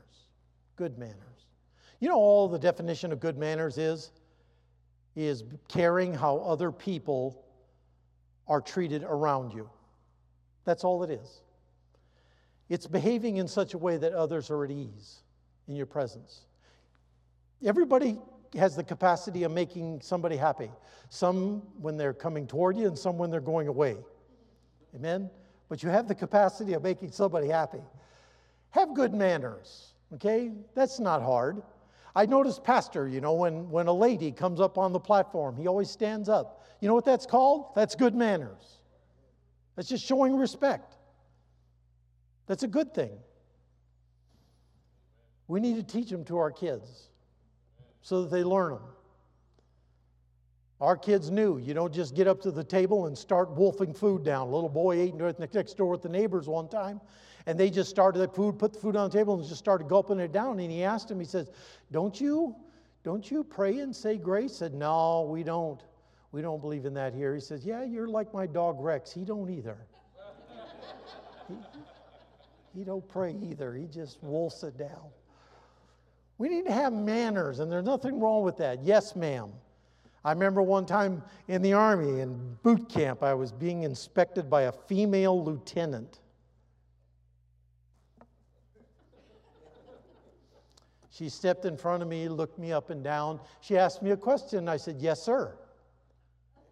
[0.76, 1.16] Good manners.
[1.98, 4.12] You know all the definition of good manners is?
[5.16, 7.44] Is caring how other people
[8.46, 9.68] are treated around you.
[10.64, 11.42] That's all it is.
[12.70, 15.22] It's behaving in such a way that others are at ease
[15.68, 16.46] in your presence.
[17.66, 18.16] Everybody
[18.54, 20.70] has the capacity of making somebody happy.
[21.08, 23.96] Some when they're coming toward you, and some when they're going away.
[24.94, 25.28] Amen?
[25.68, 27.82] But you have the capacity of making somebody happy.
[28.70, 30.52] Have good manners, okay?
[30.74, 31.62] That's not hard.
[32.14, 35.66] I noticed Pastor, you know, when, when a lady comes up on the platform, he
[35.66, 36.64] always stands up.
[36.80, 37.74] You know what that's called?
[37.74, 38.78] That's good manners.
[39.74, 40.96] That's just showing respect.
[42.50, 43.12] That's a good thing.
[45.46, 47.10] We need to teach them to our kids
[48.02, 48.82] so that they learn them.
[50.80, 54.24] Our kids knew you don't just get up to the table and start wolfing food
[54.24, 54.48] down.
[54.48, 57.00] A little boy ate next door with the neighbors one time,
[57.46, 59.86] and they just started that food, put the food on the table, and just started
[59.86, 60.58] gulping it down.
[60.58, 61.52] And he asked him, he says,
[61.92, 62.56] "Don't you,
[63.04, 65.80] don't you pray and say grace?" Said, "No, we don't.
[66.32, 69.12] We don't believe in that here." He says, "Yeah, you're like my dog Rex.
[69.12, 69.86] He don't either.
[72.74, 73.74] He, don't pray either.
[73.74, 75.10] He just wolfs it down."
[76.38, 78.82] We need to have manners, and there's nothing wrong with that.
[78.82, 79.52] Yes, ma'am.
[80.24, 84.62] I remember one time in the Army, in boot camp, I was being inspected by
[84.62, 86.20] a female lieutenant.
[91.10, 93.40] She stepped in front of me, looked me up and down.
[93.60, 94.66] She asked me a question.
[94.68, 95.54] I said, Yes, sir.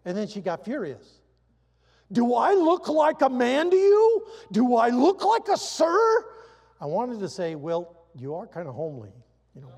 [0.05, 1.18] And then she got furious.
[2.11, 4.25] Do I look like a man to you?
[4.51, 6.25] Do I look like a sir?
[6.81, 9.11] I wanted to say, Well, you are kind of homely
[9.55, 9.71] you know.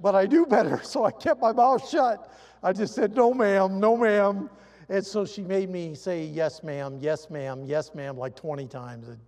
[0.00, 2.32] but I do better, so I kept my mouth shut.
[2.62, 4.50] I just said, no, ma'am, no, ma'am.
[4.88, 9.08] And so she made me say, yes, ma'am, yes, ma'am, yes, ma'am, like 20 times.
[9.08, 9.18] And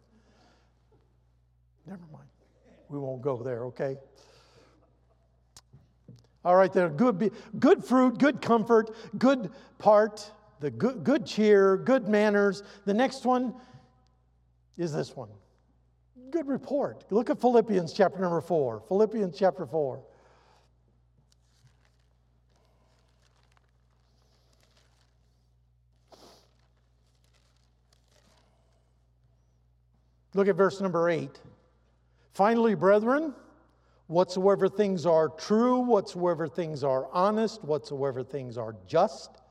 [1.87, 2.27] never mind.
[2.89, 3.97] We won't go there, okay?
[6.45, 10.31] All right, then, good, good fruit, good comfort, good part,
[10.63, 12.63] the good, good cheer, good manners.
[12.87, 13.53] The next one
[14.79, 15.29] is this one
[16.31, 17.05] good report.
[17.11, 18.83] Look at Philippians chapter number four.
[18.89, 20.03] Philippians chapter four.
[30.33, 31.39] Look at verse number eight.
[32.33, 33.35] Finally, brethren,
[34.07, 39.42] whatsoever things are true, whatsoever things are honest, whatsoever things are just,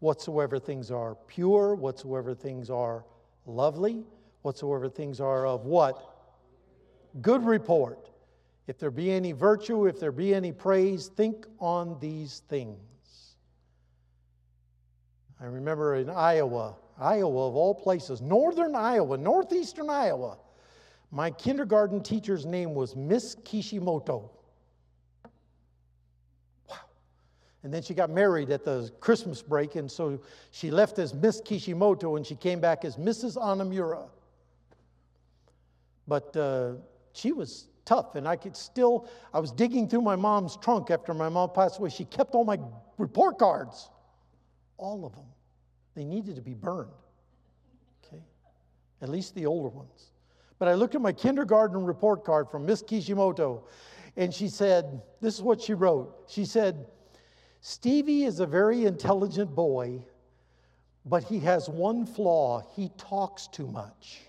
[0.00, 3.04] whatsoever things are pure, whatsoever things are
[3.46, 4.04] lovely,
[4.42, 6.16] whatsoever things are of what?
[7.20, 8.10] Good report.
[8.66, 12.78] If there be any virtue, if there be any praise, think on these things.
[15.40, 20.36] I remember in Iowa, Iowa of all places, northern Iowa, northeastern Iowa,
[21.10, 24.30] my kindergarten teacher's name was Miss Kishimoto.
[26.68, 26.76] Wow.
[27.64, 30.20] And then she got married at the Christmas break, and so
[30.52, 33.36] she left as Miss Kishimoto and she came back as Mrs.
[33.36, 34.08] Anamura.
[36.06, 36.74] But uh,
[37.12, 41.12] she was tough, and I could still, I was digging through my mom's trunk after
[41.14, 41.90] my mom passed away.
[41.90, 42.58] She kept all my
[42.96, 43.90] report cards,
[44.76, 45.26] all of them.
[45.94, 46.92] They needed to be burned,
[48.04, 48.22] okay?
[49.02, 50.12] At least the older ones.
[50.58, 53.64] But I looked at my kindergarten report card from Miss Kishimoto,
[54.16, 56.24] and she said, This is what she wrote.
[56.28, 56.86] She said,
[57.60, 60.00] Stevie is a very intelligent boy,
[61.04, 64.20] but he has one flaw he talks too much.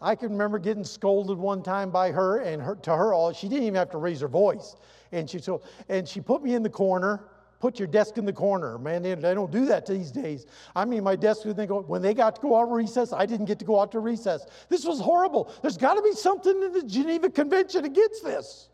[0.00, 3.48] I can remember getting scolded one time by her, and her, to her, all she
[3.48, 4.76] didn't even have to raise her voice,
[5.10, 7.24] and she so, and she put me in the corner,
[7.60, 8.78] put your desk in the corner.
[8.78, 10.46] Man, they, they don't do that these days.
[10.76, 13.12] I mean, my desk, when they, go, when they got to go out to recess,
[13.12, 14.46] I didn't get to go out to recess.
[14.68, 15.50] This was horrible.
[15.62, 18.68] There's got to be something in the Geneva Convention against this.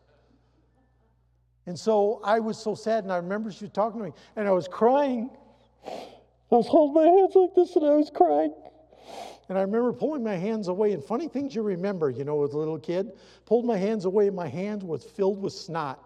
[1.67, 4.49] And so I was so sad, and I remember she was talking to me, and
[4.49, 5.31] I was crying.
[5.87, 8.53] I was holding my hands like this, and I was crying.
[9.49, 12.53] And I remember pulling my hands away, and funny things you remember, you know, as
[12.53, 13.13] a little kid.
[13.47, 16.03] Pulled my hands away, and my hand was filled with snot.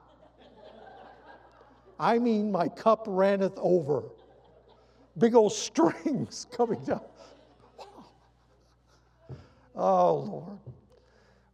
[1.99, 4.03] I mean, my cup ranneth over.
[5.17, 7.01] Big old strings coming down.
[9.75, 10.59] Oh, Lord.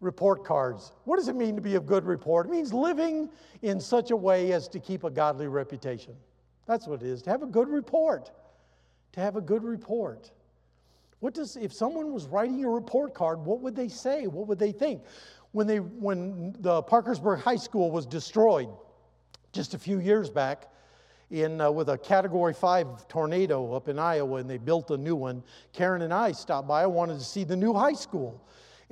[0.03, 0.93] Report cards.
[1.05, 2.47] What does it mean to be a good report?
[2.47, 3.31] It means living
[3.63, 6.15] in such a way as to keep a godly reputation.
[6.67, 8.31] That's what it is, to have a good report.
[9.13, 10.31] To have a good report.
[11.21, 14.27] What does, if someone was writing a report card, what would they say?
[14.27, 15.03] What would they think?
[15.53, 18.69] When, they, when the Parkersburg High School was destroyed,
[19.53, 20.69] just a few years back
[21.31, 25.15] in, uh, with a Category 5 tornado up in Iowa, and they built a new
[25.15, 25.45] one.
[25.73, 26.83] Karen and I stopped by.
[26.83, 28.43] I wanted to see the new high school.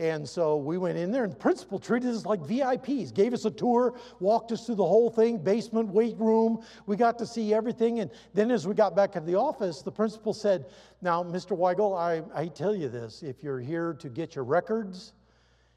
[0.00, 3.44] And so we went in there, and the principal treated us like VIPs, gave us
[3.44, 6.64] a tour, walked us through the whole thing basement, weight room.
[6.86, 8.00] We got to see everything.
[8.00, 10.64] And then as we got back to the office, the principal said,
[11.02, 11.54] Now, Mr.
[11.54, 15.12] Wygle, I, I tell you this if you're here to get your records,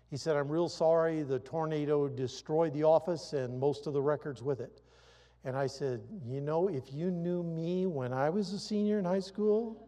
[0.09, 4.41] he said, I'm real sorry the tornado destroyed the office and most of the records
[4.41, 4.83] with it.
[5.43, 9.05] And I said, You know, if you knew me when I was a senior in
[9.05, 9.85] high school,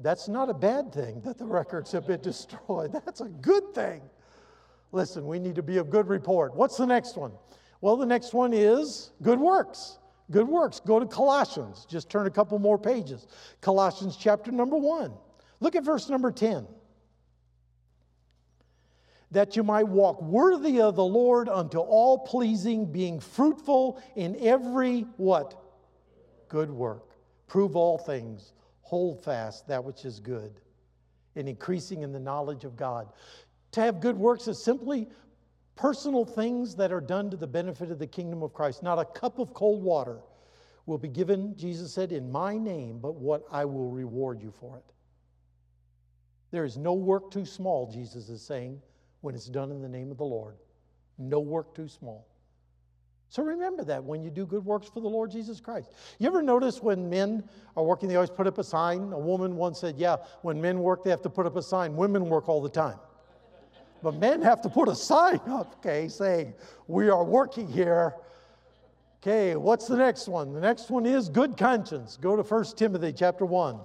[0.00, 2.92] that's not a bad thing that the records have been destroyed.
[2.92, 4.02] That's a good thing.
[4.92, 6.54] Listen, we need to be of good report.
[6.54, 7.32] What's the next one?
[7.80, 9.98] Well, the next one is good works.
[10.30, 10.80] Good works.
[10.80, 11.86] Go to Colossians.
[11.88, 13.26] Just turn a couple more pages.
[13.60, 15.12] Colossians chapter number one.
[15.60, 16.66] Look at verse number 10
[19.30, 25.02] that you might walk worthy of the Lord unto all pleasing, being fruitful in every
[25.16, 25.62] what?
[26.48, 27.10] Good work.
[27.46, 28.52] Prove all things.
[28.88, 30.62] Hold fast that which is good.
[31.36, 33.08] And increasing in the knowledge of God.
[33.72, 35.08] To have good works is simply
[35.76, 38.82] personal things that are done to the benefit of the kingdom of Christ.
[38.82, 40.20] Not a cup of cold water
[40.86, 44.78] will be given, Jesus said, in my name, but what I will reward you for
[44.78, 44.94] it.
[46.50, 48.80] There is no work too small, Jesus is saying,
[49.20, 50.56] when it's done in the name of the Lord.
[51.18, 52.26] No work too small.
[53.30, 55.90] So remember that when you do good works for the Lord Jesus Christ.
[56.18, 57.44] You ever notice when men
[57.76, 59.12] are working, they always put up a sign?
[59.12, 61.94] A woman once said, Yeah, when men work, they have to put up a sign.
[61.94, 62.98] Women work all the time.
[64.02, 66.54] But men have to put a sign up, okay, saying,
[66.86, 68.14] We are working here.
[69.20, 70.54] Okay, what's the next one?
[70.54, 72.16] The next one is good conscience.
[72.16, 73.78] Go to 1 Timothy chapter 1 A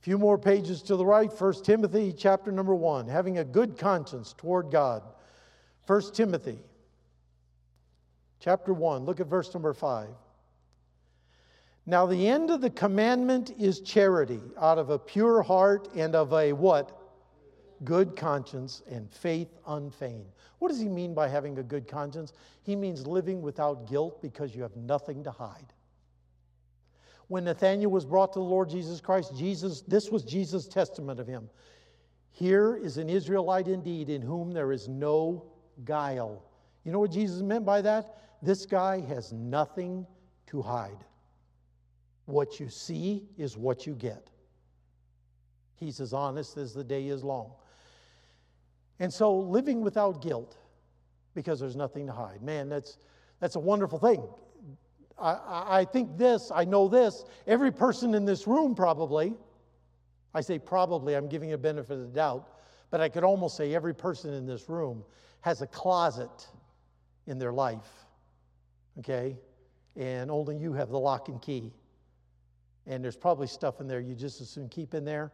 [0.00, 4.34] few more pages to the right 1 timothy chapter number 1 having a good conscience
[4.38, 5.02] toward god
[5.86, 6.58] 1 timothy
[8.40, 10.08] chapter 1 look at verse number 5
[11.86, 16.32] now the end of the commandment is charity out of a pure heart and of
[16.32, 16.98] a what
[17.84, 22.32] good conscience and faith unfeigned what does he mean by having a good conscience
[22.62, 25.72] he means living without guilt because you have nothing to hide
[27.28, 31.26] when Nathanael was brought to the Lord Jesus Christ, Jesus, this was Jesus' testament of
[31.26, 31.48] him.
[32.30, 35.44] Here is an Israelite indeed in whom there is no
[35.84, 36.44] guile.
[36.84, 38.18] You know what Jesus meant by that?
[38.42, 40.06] This guy has nothing
[40.46, 41.04] to hide.
[42.26, 44.28] What you see is what you get.
[45.76, 47.52] He's as honest as the day is long.
[48.98, 50.56] And so living without guilt
[51.34, 52.42] because there's nothing to hide.
[52.42, 52.98] Man, that's,
[53.40, 54.22] that's a wonderful thing.
[55.18, 59.34] I, I think this, I know this, every person in this room probably,
[60.34, 62.48] I say probably, I'm giving a benefit of the doubt,
[62.90, 65.04] but I could almost say every person in this room
[65.40, 66.48] has a closet
[67.26, 68.05] in their life,
[68.98, 69.36] okay?
[69.96, 71.72] And only you have the lock and key.
[72.86, 75.32] And there's probably stuff in there you just as soon keep in there.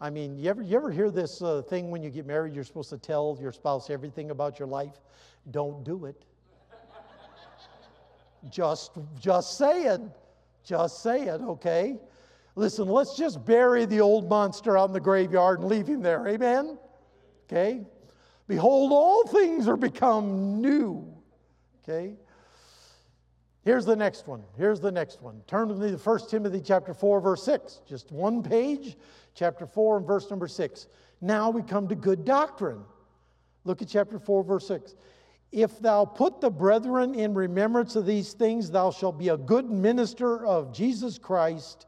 [0.00, 2.64] I mean, you ever, you ever hear this uh, thing when you get married, you're
[2.64, 5.00] supposed to tell your spouse everything about your life?
[5.52, 6.24] Don't do it.
[8.50, 10.10] just, just saying.
[10.64, 11.98] Just saying, okay?
[12.54, 16.26] Listen, let's just bury the old monster out in the graveyard and leave him there.
[16.28, 16.78] Amen?
[17.44, 17.82] Okay?
[18.46, 21.12] Behold, all things are become new.
[21.82, 22.16] Okay?
[23.64, 24.42] Here's the next one.
[24.56, 25.40] Here's the next one.
[25.46, 27.80] Turn to me to 1 Timothy chapter 4, verse 6.
[27.88, 28.96] Just one page,
[29.34, 30.88] chapter 4 and verse number 6.
[31.20, 32.82] Now we come to good doctrine.
[33.64, 34.96] Look at chapter 4, verse 6.
[35.52, 39.70] If thou put the brethren in remembrance of these things, thou shalt be a good
[39.70, 41.86] minister of Jesus Christ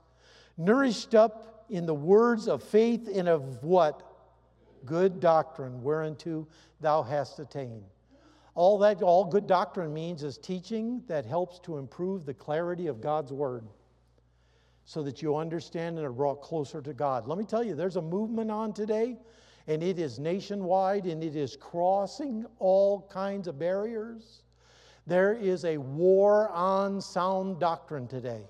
[0.57, 4.03] nourished up in the words of faith and of what?
[4.85, 6.47] Good doctrine, whereunto
[6.81, 7.85] thou hast attained.
[8.55, 13.01] All that all good doctrine means is teaching that helps to improve the clarity of
[13.01, 13.67] God's word
[14.85, 17.27] so that you understand and are brought closer to God.
[17.27, 19.17] Let me tell you, there's a movement on today,
[19.67, 24.43] and it is nationwide and it is crossing all kinds of barriers.
[25.07, 28.47] There is a war on sound doctrine today.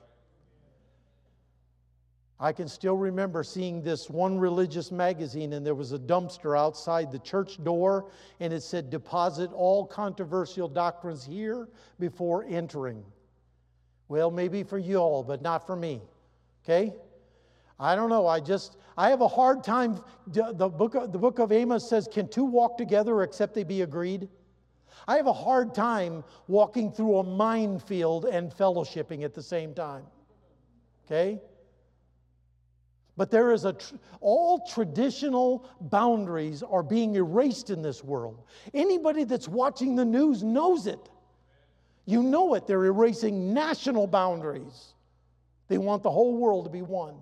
[2.41, 7.13] I can still remember seeing this one religious magazine, and there was a dumpster outside
[7.13, 8.11] the church door,
[8.41, 11.69] and it said, Deposit all controversial doctrines here
[12.01, 13.05] before entering.
[14.09, 16.03] Well, maybe for you all, but not for me.
[16.65, 16.93] Okay?
[17.79, 18.27] I don't know.
[18.27, 20.03] I just, I have a hard time.
[20.27, 23.83] The book, of, the book of Amos says, Can two walk together except they be
[23.83, 24.29] agreed?
[25.07, 30.05] I have a hard time walking through a minefield and fellowshipping at the same time.
[31.07, 31.41] Okay?
[33.17, 38.43] But there is a, tr- all traditional boundaries are being erased in this world.
[38.73, 41.11] Anybody that's watching the news knows it.
[42.07, 42.67] You know it.
[42.67, 44.95] They're erasing national boundaries.
[45.69, 47.15] They want the whole world to be one.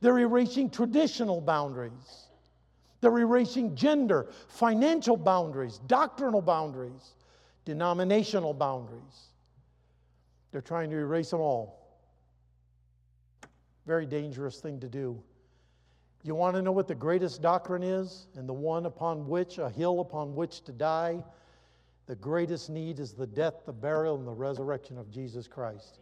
[0.00, 2.28] They're erasing traditional boundaries.
[3.00, 7.14] They're erasing gender, financial boundaries, doctrinal boundaries,
[7.64, 9.28] denominational boundaries.
[10.52, 11.98] They're trying to erase them all.
[13.86, 15.20] Very dangerous thing to do.
[16.22, 19.70] You want to know what the greatest doctrine is and the one upon which, a
[19.70, 21.24] hill upon which to die?
[22.06, 26.00] The greatest need is the death, the burial, and the resurrection of Jesus Christ.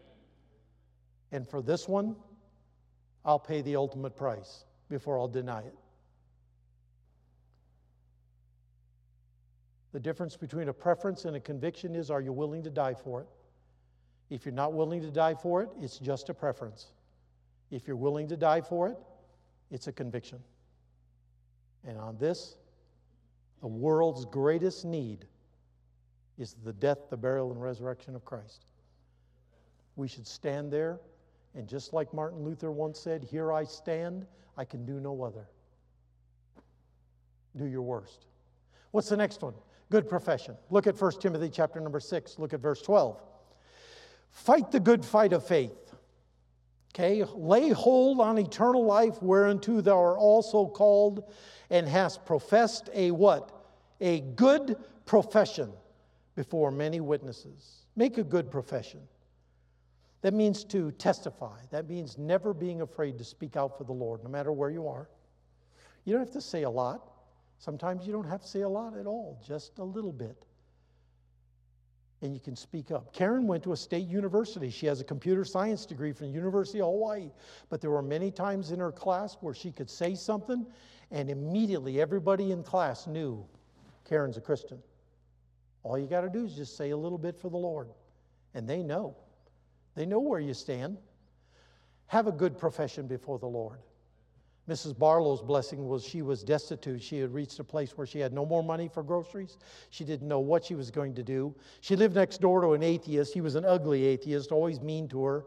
[1.31, 2.17] And for this one,
[3.25, 5.75] I'll pay the ultimate price before I'll deny it.
[9.93, 13.21] The difference between a preference and a conviction is are you willing to die for
[13.21, 13.27] it?
[14.31, 16.89] If you're not willing to die for it, it's just a preference.
[17.71, 18.97] If you're willing to die for it,
[19.71, 20.39] it's a conviction.
[21.87, 22.57] And on this,
[23.61, 25.27] the world's greatest need
[26.39, 28.67] is the death, the burial, and resurrection of Christ.
[29.97, 31.01] We should stand there,
[31.55, 35.49] and just like Martin Luther once said, Here I stand, I can do no other.
[37.57, 38.27] Do your worst.
[38.93, 39.55] What's the next one?
[39.91, 40.57] Good profession.
[40.71, 42.39] Look at 1 Timothy chapter number 6.
[42.39, 43.21] Look at verse 12.
[44.31, 45.88] Fight the good fight of faith.
[46.95, 51.25] Okay, lay hold on eternal life whereunto thou art also called
[51.71, 53.53] and hast professed a what?
[54.01, 54.77] A good
[55.07, 55.73] profession
[56.35, 57.87] before many witnesses.
[57.95, 59.01] Make a good profession.
[60.23, 61.59] That means to testify.
[61.71, 64.89] That means never being afraid to speak out for the Lord, no matter where you
[64.89, 65.09] are.
[66.05, 67.13] You don't have to say a lot.
[67.59, 70.48] Sometimes you don't have to say a lot at all, just a little bit
[72.23, 73.13] and you can speak up.
[73.13, 74.71] Karen went to a state university.
[74.71, 77.31] She has a computer science degree from the University of Hawaii.
[77.69, 80.67] But there were many times in her class where she could say something,
[81.11, 83.47] and immediately everybody in class knew
[84.05, 84.83] Karen's a Christian.
[85.85, 87.89] All you got to do is just say a little bit for the Lord,
[88.55, 89.17] and they know.
[89.95, 90.99] They know where you stand.
[92.07, 93.79] Have a good profession before the Lord.
[94.69, 94.97] Mrs.
[94.99, 97.03] Barlow's blessing was she was destitute.
[97.03, 99.57] She had reached a place where she had no more money for groceries.
[99.89, 101.55] She didn't know what she was going to do.
[101.81, 103.33] She lived next door to an atheist.
[103.33, 105.45] He was an ugly atheist, always mean to her,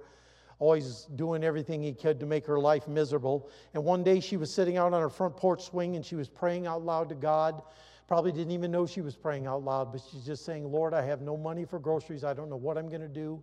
[0.58, 3.50] always doing everything he could to make her life miserable.
[3.76, 6.28] And one day she was sitting out on her front porch swing and she was
[6.28, 7.62] praying out loud to God.
[8.08, 11.04] Probably didn't even know she was praying out loud, but she's just saying, Lord, I
[11.04, 12.24] have no money for groceries.
[12.24, 13.42] I don't know what I'm going to do,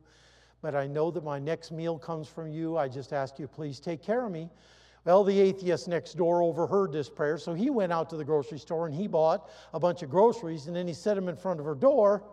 [0.61, 2.77] but I know that my next meal comes from you.
[2.77, 4.51] I just ask you, please take care of me.
[5.05, 8.59] Well, the atheist next door overheard this prayer, so he went out to the grocery
[8.59, 11.61] store and he bought a bunch of groceries, and then he set them in front
[11.61, 12.25] of her door,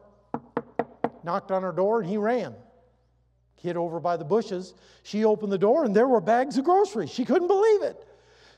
[1.23, 2.53] knocked on her door, and he ran.
[3.55, 4.73] Hid over by the bushes.
[5.03, 7.09] She opened the door, and there were bags of groceries.
[7.09, 8.05] She couldn't believe it.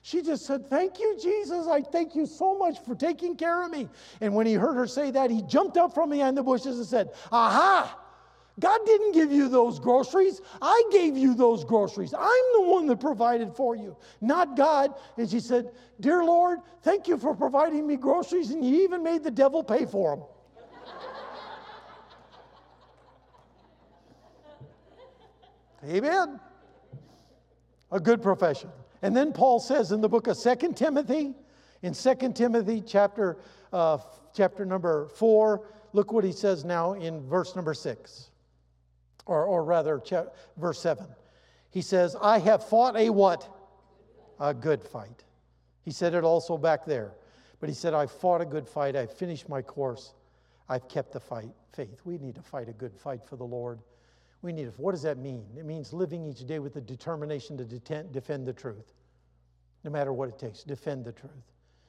[0.01, 1.67] She just said, Thank you, Jesus.
[1.67, 3.89] I thank you so much for taking care of me.
[4.21, 6.87] And when he heard her say that, he jumped up from behind the bushes and
[6.87, 7.97] said, Aha!
[8.59, 10.41] God didn't give you those groceries.
[10.61, 12.13] I gave you those groceries.
[12.17, 14.95] I'm the one that provided for you, not God.
[15.17, 19.23] And she said, Dear Lord, thank you for providing me groceries, and you even made
[19.23, 20.25] the devil pay for them.
[25.87, 26.39] Amen.
[27.91, 28.71] A good profession.
[29.03, 31.35] And then Paul says in the book of Second Timothy,
[31.83, 33.37] in Second Timothy chapter,
[33.71, 33.99] uh,
[34.33, 35.61] chapter number 4,
[35.93, 38.31] look what he says now in verse number 6
[39.28, 40.01] or, or rather,
[40.57, 41.05] verse 7.
[41.69, 43.47] He says, I have fought a what?
[44.39, 45.23] A good fight.
[45.84, 47.11] He said it also back there.
[47.59, 48.95] But he said, I fought a good fight.
[48.95, 50.13] I finished my course.
[50.69, 51.49] I've kept the fight.
[51.73, 52.01] Faith.
[52.05, 53.80] We need to fight a good fight for the Lord.
[54.41, 55.45] We need to, what does that mean?
[55.57, 58.93] It means living each day with the determination to defend the truth,
[59.84, 60.63] no matter what it takes.
[60.63, 61.32] Defend the truth.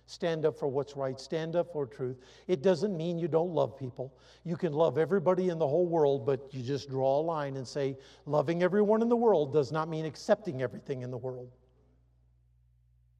[0.08, 1.20] Stand up for what's right.
[1.20, 2.16] Stand up for truth.
[2.46, 4.14] It doesn't mean you don't love people.
[4.42, 7.68] You can love everybody in the whole world, but you just draw a line and
[7.68, 7.94] say,
[8.24, 11.50] loving everyone in the world does not mean accepting everything in the world.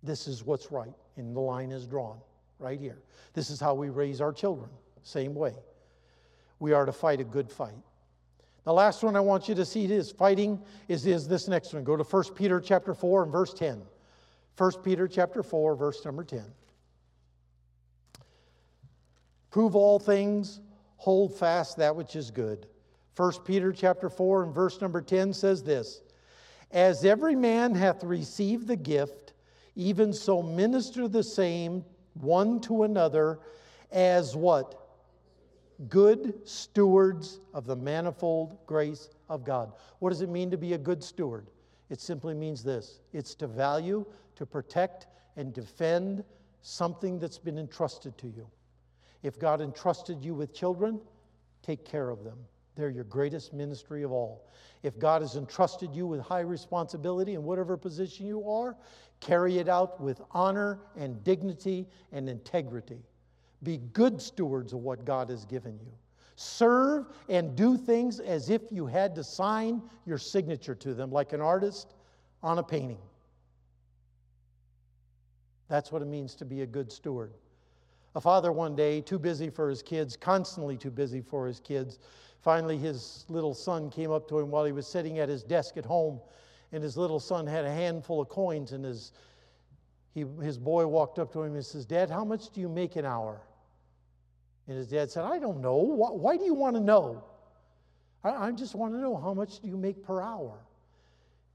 [0.02, 2.16] This is what's right, and the line is drawn
[2.58, 3.02] right here.
[3.34, 4.70] This is how we raise our children,
[5.02, 5.52] same way.
[6.58, 7.76] We are to fight a good fight.
[8.64, 10.58] The last one I want you to see is fighting
[10.88, 11.84] is, is this next one.
[11.84, 13.82] Go to 1 Peter chapter 4 and verse 10.
[14.56, 16.42] 1 Peter chapter 4, verse number 10.
[19.50, 20.60] Prove all things,
[20.96, 22.66] hold fast that which is good.
[23.16, 26.02] 1 Peter chapter 4 and verse number 10 says this
[26.70, 29.32] As every man hath received the gift,
[29.74, 31.84] even so minister the same
[32.14, 33.40] one to another
[33.90, 34.74] as what?
[35.88, 39.72] Good stewards of the manifold grace of God.
[40.00, 41.46] What does it mean to be a good steward?
[41.90, 44.04] It simply means this it's to value,
[44.36, 46.24] to protect, and defend
[46.60, 48.46] something that's been entrusted to you.
[49.22, 51.00] If God entrusted you with children,
[51.62, 52.38] take care of them.
[52.76, 54.46] They're your greatest ministry of all.
[54.84, 58.76] If God has entrusted you with high responsibility in whatever position you are,
[59.20, 63.00] carry it out with honor and dignity and integrity.
[63.64, 65.92] Be good stewards of what God has given you.
[66.36, 71.32] Serve and do things as if you had to sign your signature to them, like
[71.32, 71.94] an artist
[72.44, 73.00] on a painting.
[75.66, 77.32] That's what it means to be a good steward.
[78.18, 82.00] A father one day, too busy for his kids, constantly too busy for his kids.
[82.40, 85.76] Finally, his little son came up to him while he was sitting at his desk
[85.76, 86.18] at home,
[86.72, 89.12] and his little son had a handful of coins, and his,
[90.14, 92.96] he, his boy walked up to him and says, Dad, how much do you make
[92.96, 93.40] an hour?
[94.66, 95.76] And his dad said, I don't know.
[95.76, 97.22] Why, why do you want to know?
[98.24, 100.58] I, I, just want to know how much do you make per hour?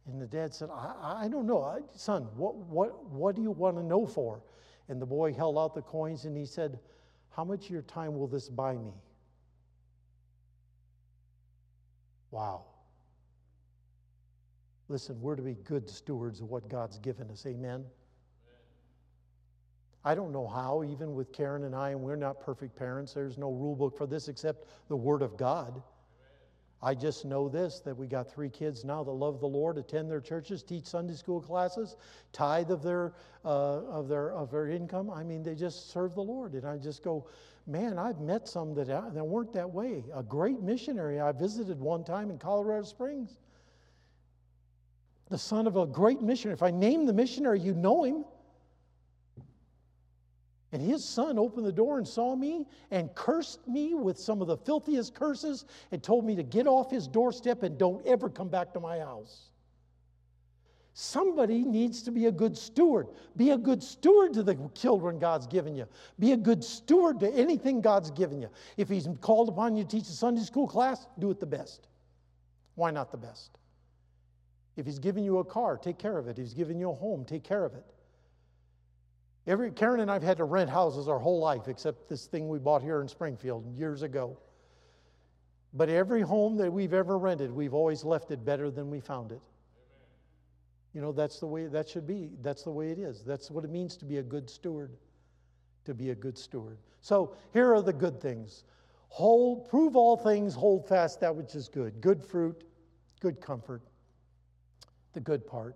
[0.08, 1.84] And the dad said, I, I don't know.
[1.94, 4.42] Son, what, what, what do you want to know for?
[4.90, 6.80] And the boy held out the coins and he said,
[7.30, 8.94] How much of your time will this buy me?
[12.32, 12.66] Wow.
[14.90, 17.46] Listen, we're to be good stewards of what God's given us.
[17.46, 17.86] Amen.
[20.06, 23.38] I don't know how, even with Karen and I, and we're not perfect parents, there's
[23.38, 25.82] no rule book for this except the Word of God.
[26.84, 30.12] I just know this that we got three kids now that love the Lord, attend
[30.12, 31.96] their churches, teach Sunday school classes,
[32.34, 33.14] tithe of their,
[33.46, 35.10] uh, of their, of their income.
[35.10, 36.56] I mean, they just serve the Lord.
[36.56, 37.26] And I just go,
[37.66, 40.04] man, I've met some that, uh, that weren't that way.
[40.14, 43.38] A great missionary I visited one time in Colorado Springs.
[45.30, 46.54] The son of a great missionary.
[46.54, 48.26] If I name the missionary, you know him.
[50.74, 54.48] And his son opened the door and saw me and cursed me with some of
[54.48, 58.50] the filthiest curses and told me to get off his doorstep and don't ever come
[58.50, 59.52] back to my house.
[60.96, 63.08] Somebody needs to be a good steward.
[63.38, 65.88] Be a good steward to the children God's given you.
[66.18, 68.50] Be a good steward to anything God's given you.
[68.76, 71.88] If He's called upon you to teach a Sunday school class, do it the best.
[72.74, 73.60] Why not the best?
[74.76, 76.32] If He's given you a car, take care of it.
[76.32, 77.93] If He's given you a home, take care of it.
[79.46, 82.48] Every, Karen and I have had to rent houses our whole life, except this thing
[82.48, 84.38] we bought here in Springfield years ago.
[85.74, 89.32] But every home that we've ever rented, we've always left it better than we found
[89.32, 89.42] it.
[90.94, 92.30] You know, that's the way that should be.
[92.42, 93.24] That's the way it is.
[93.24, 94.92] That's what it means to be a good steward.
[95.86, 96.78] To be a good steward.
[97.02, 98.64] So here are the good things.
[99.10, 102.00] Hold, prove all things, hold fast that which is good.
[102.00, 102.64] Good fruit,
[103.20, 103.82] good comfort.
[105.14, 105.76] The good part.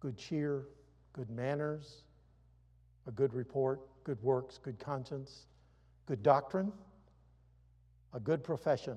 [0.00, 0.64] good cheer,
[1.12, 2.04] good manners,
[3.06, 5.46] a good report, good works, good conscience,
[6.06, 6.72] good doctrine,
[8.12, 8.96] a good profession,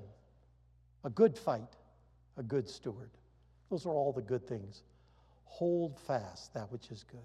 [1.03, 1.75] a good fight,
[2.37, 3.11] a good steward.
[3.69, 4.83] Those are all the good things.
[5.45, 7.19] Hold fast that which is good.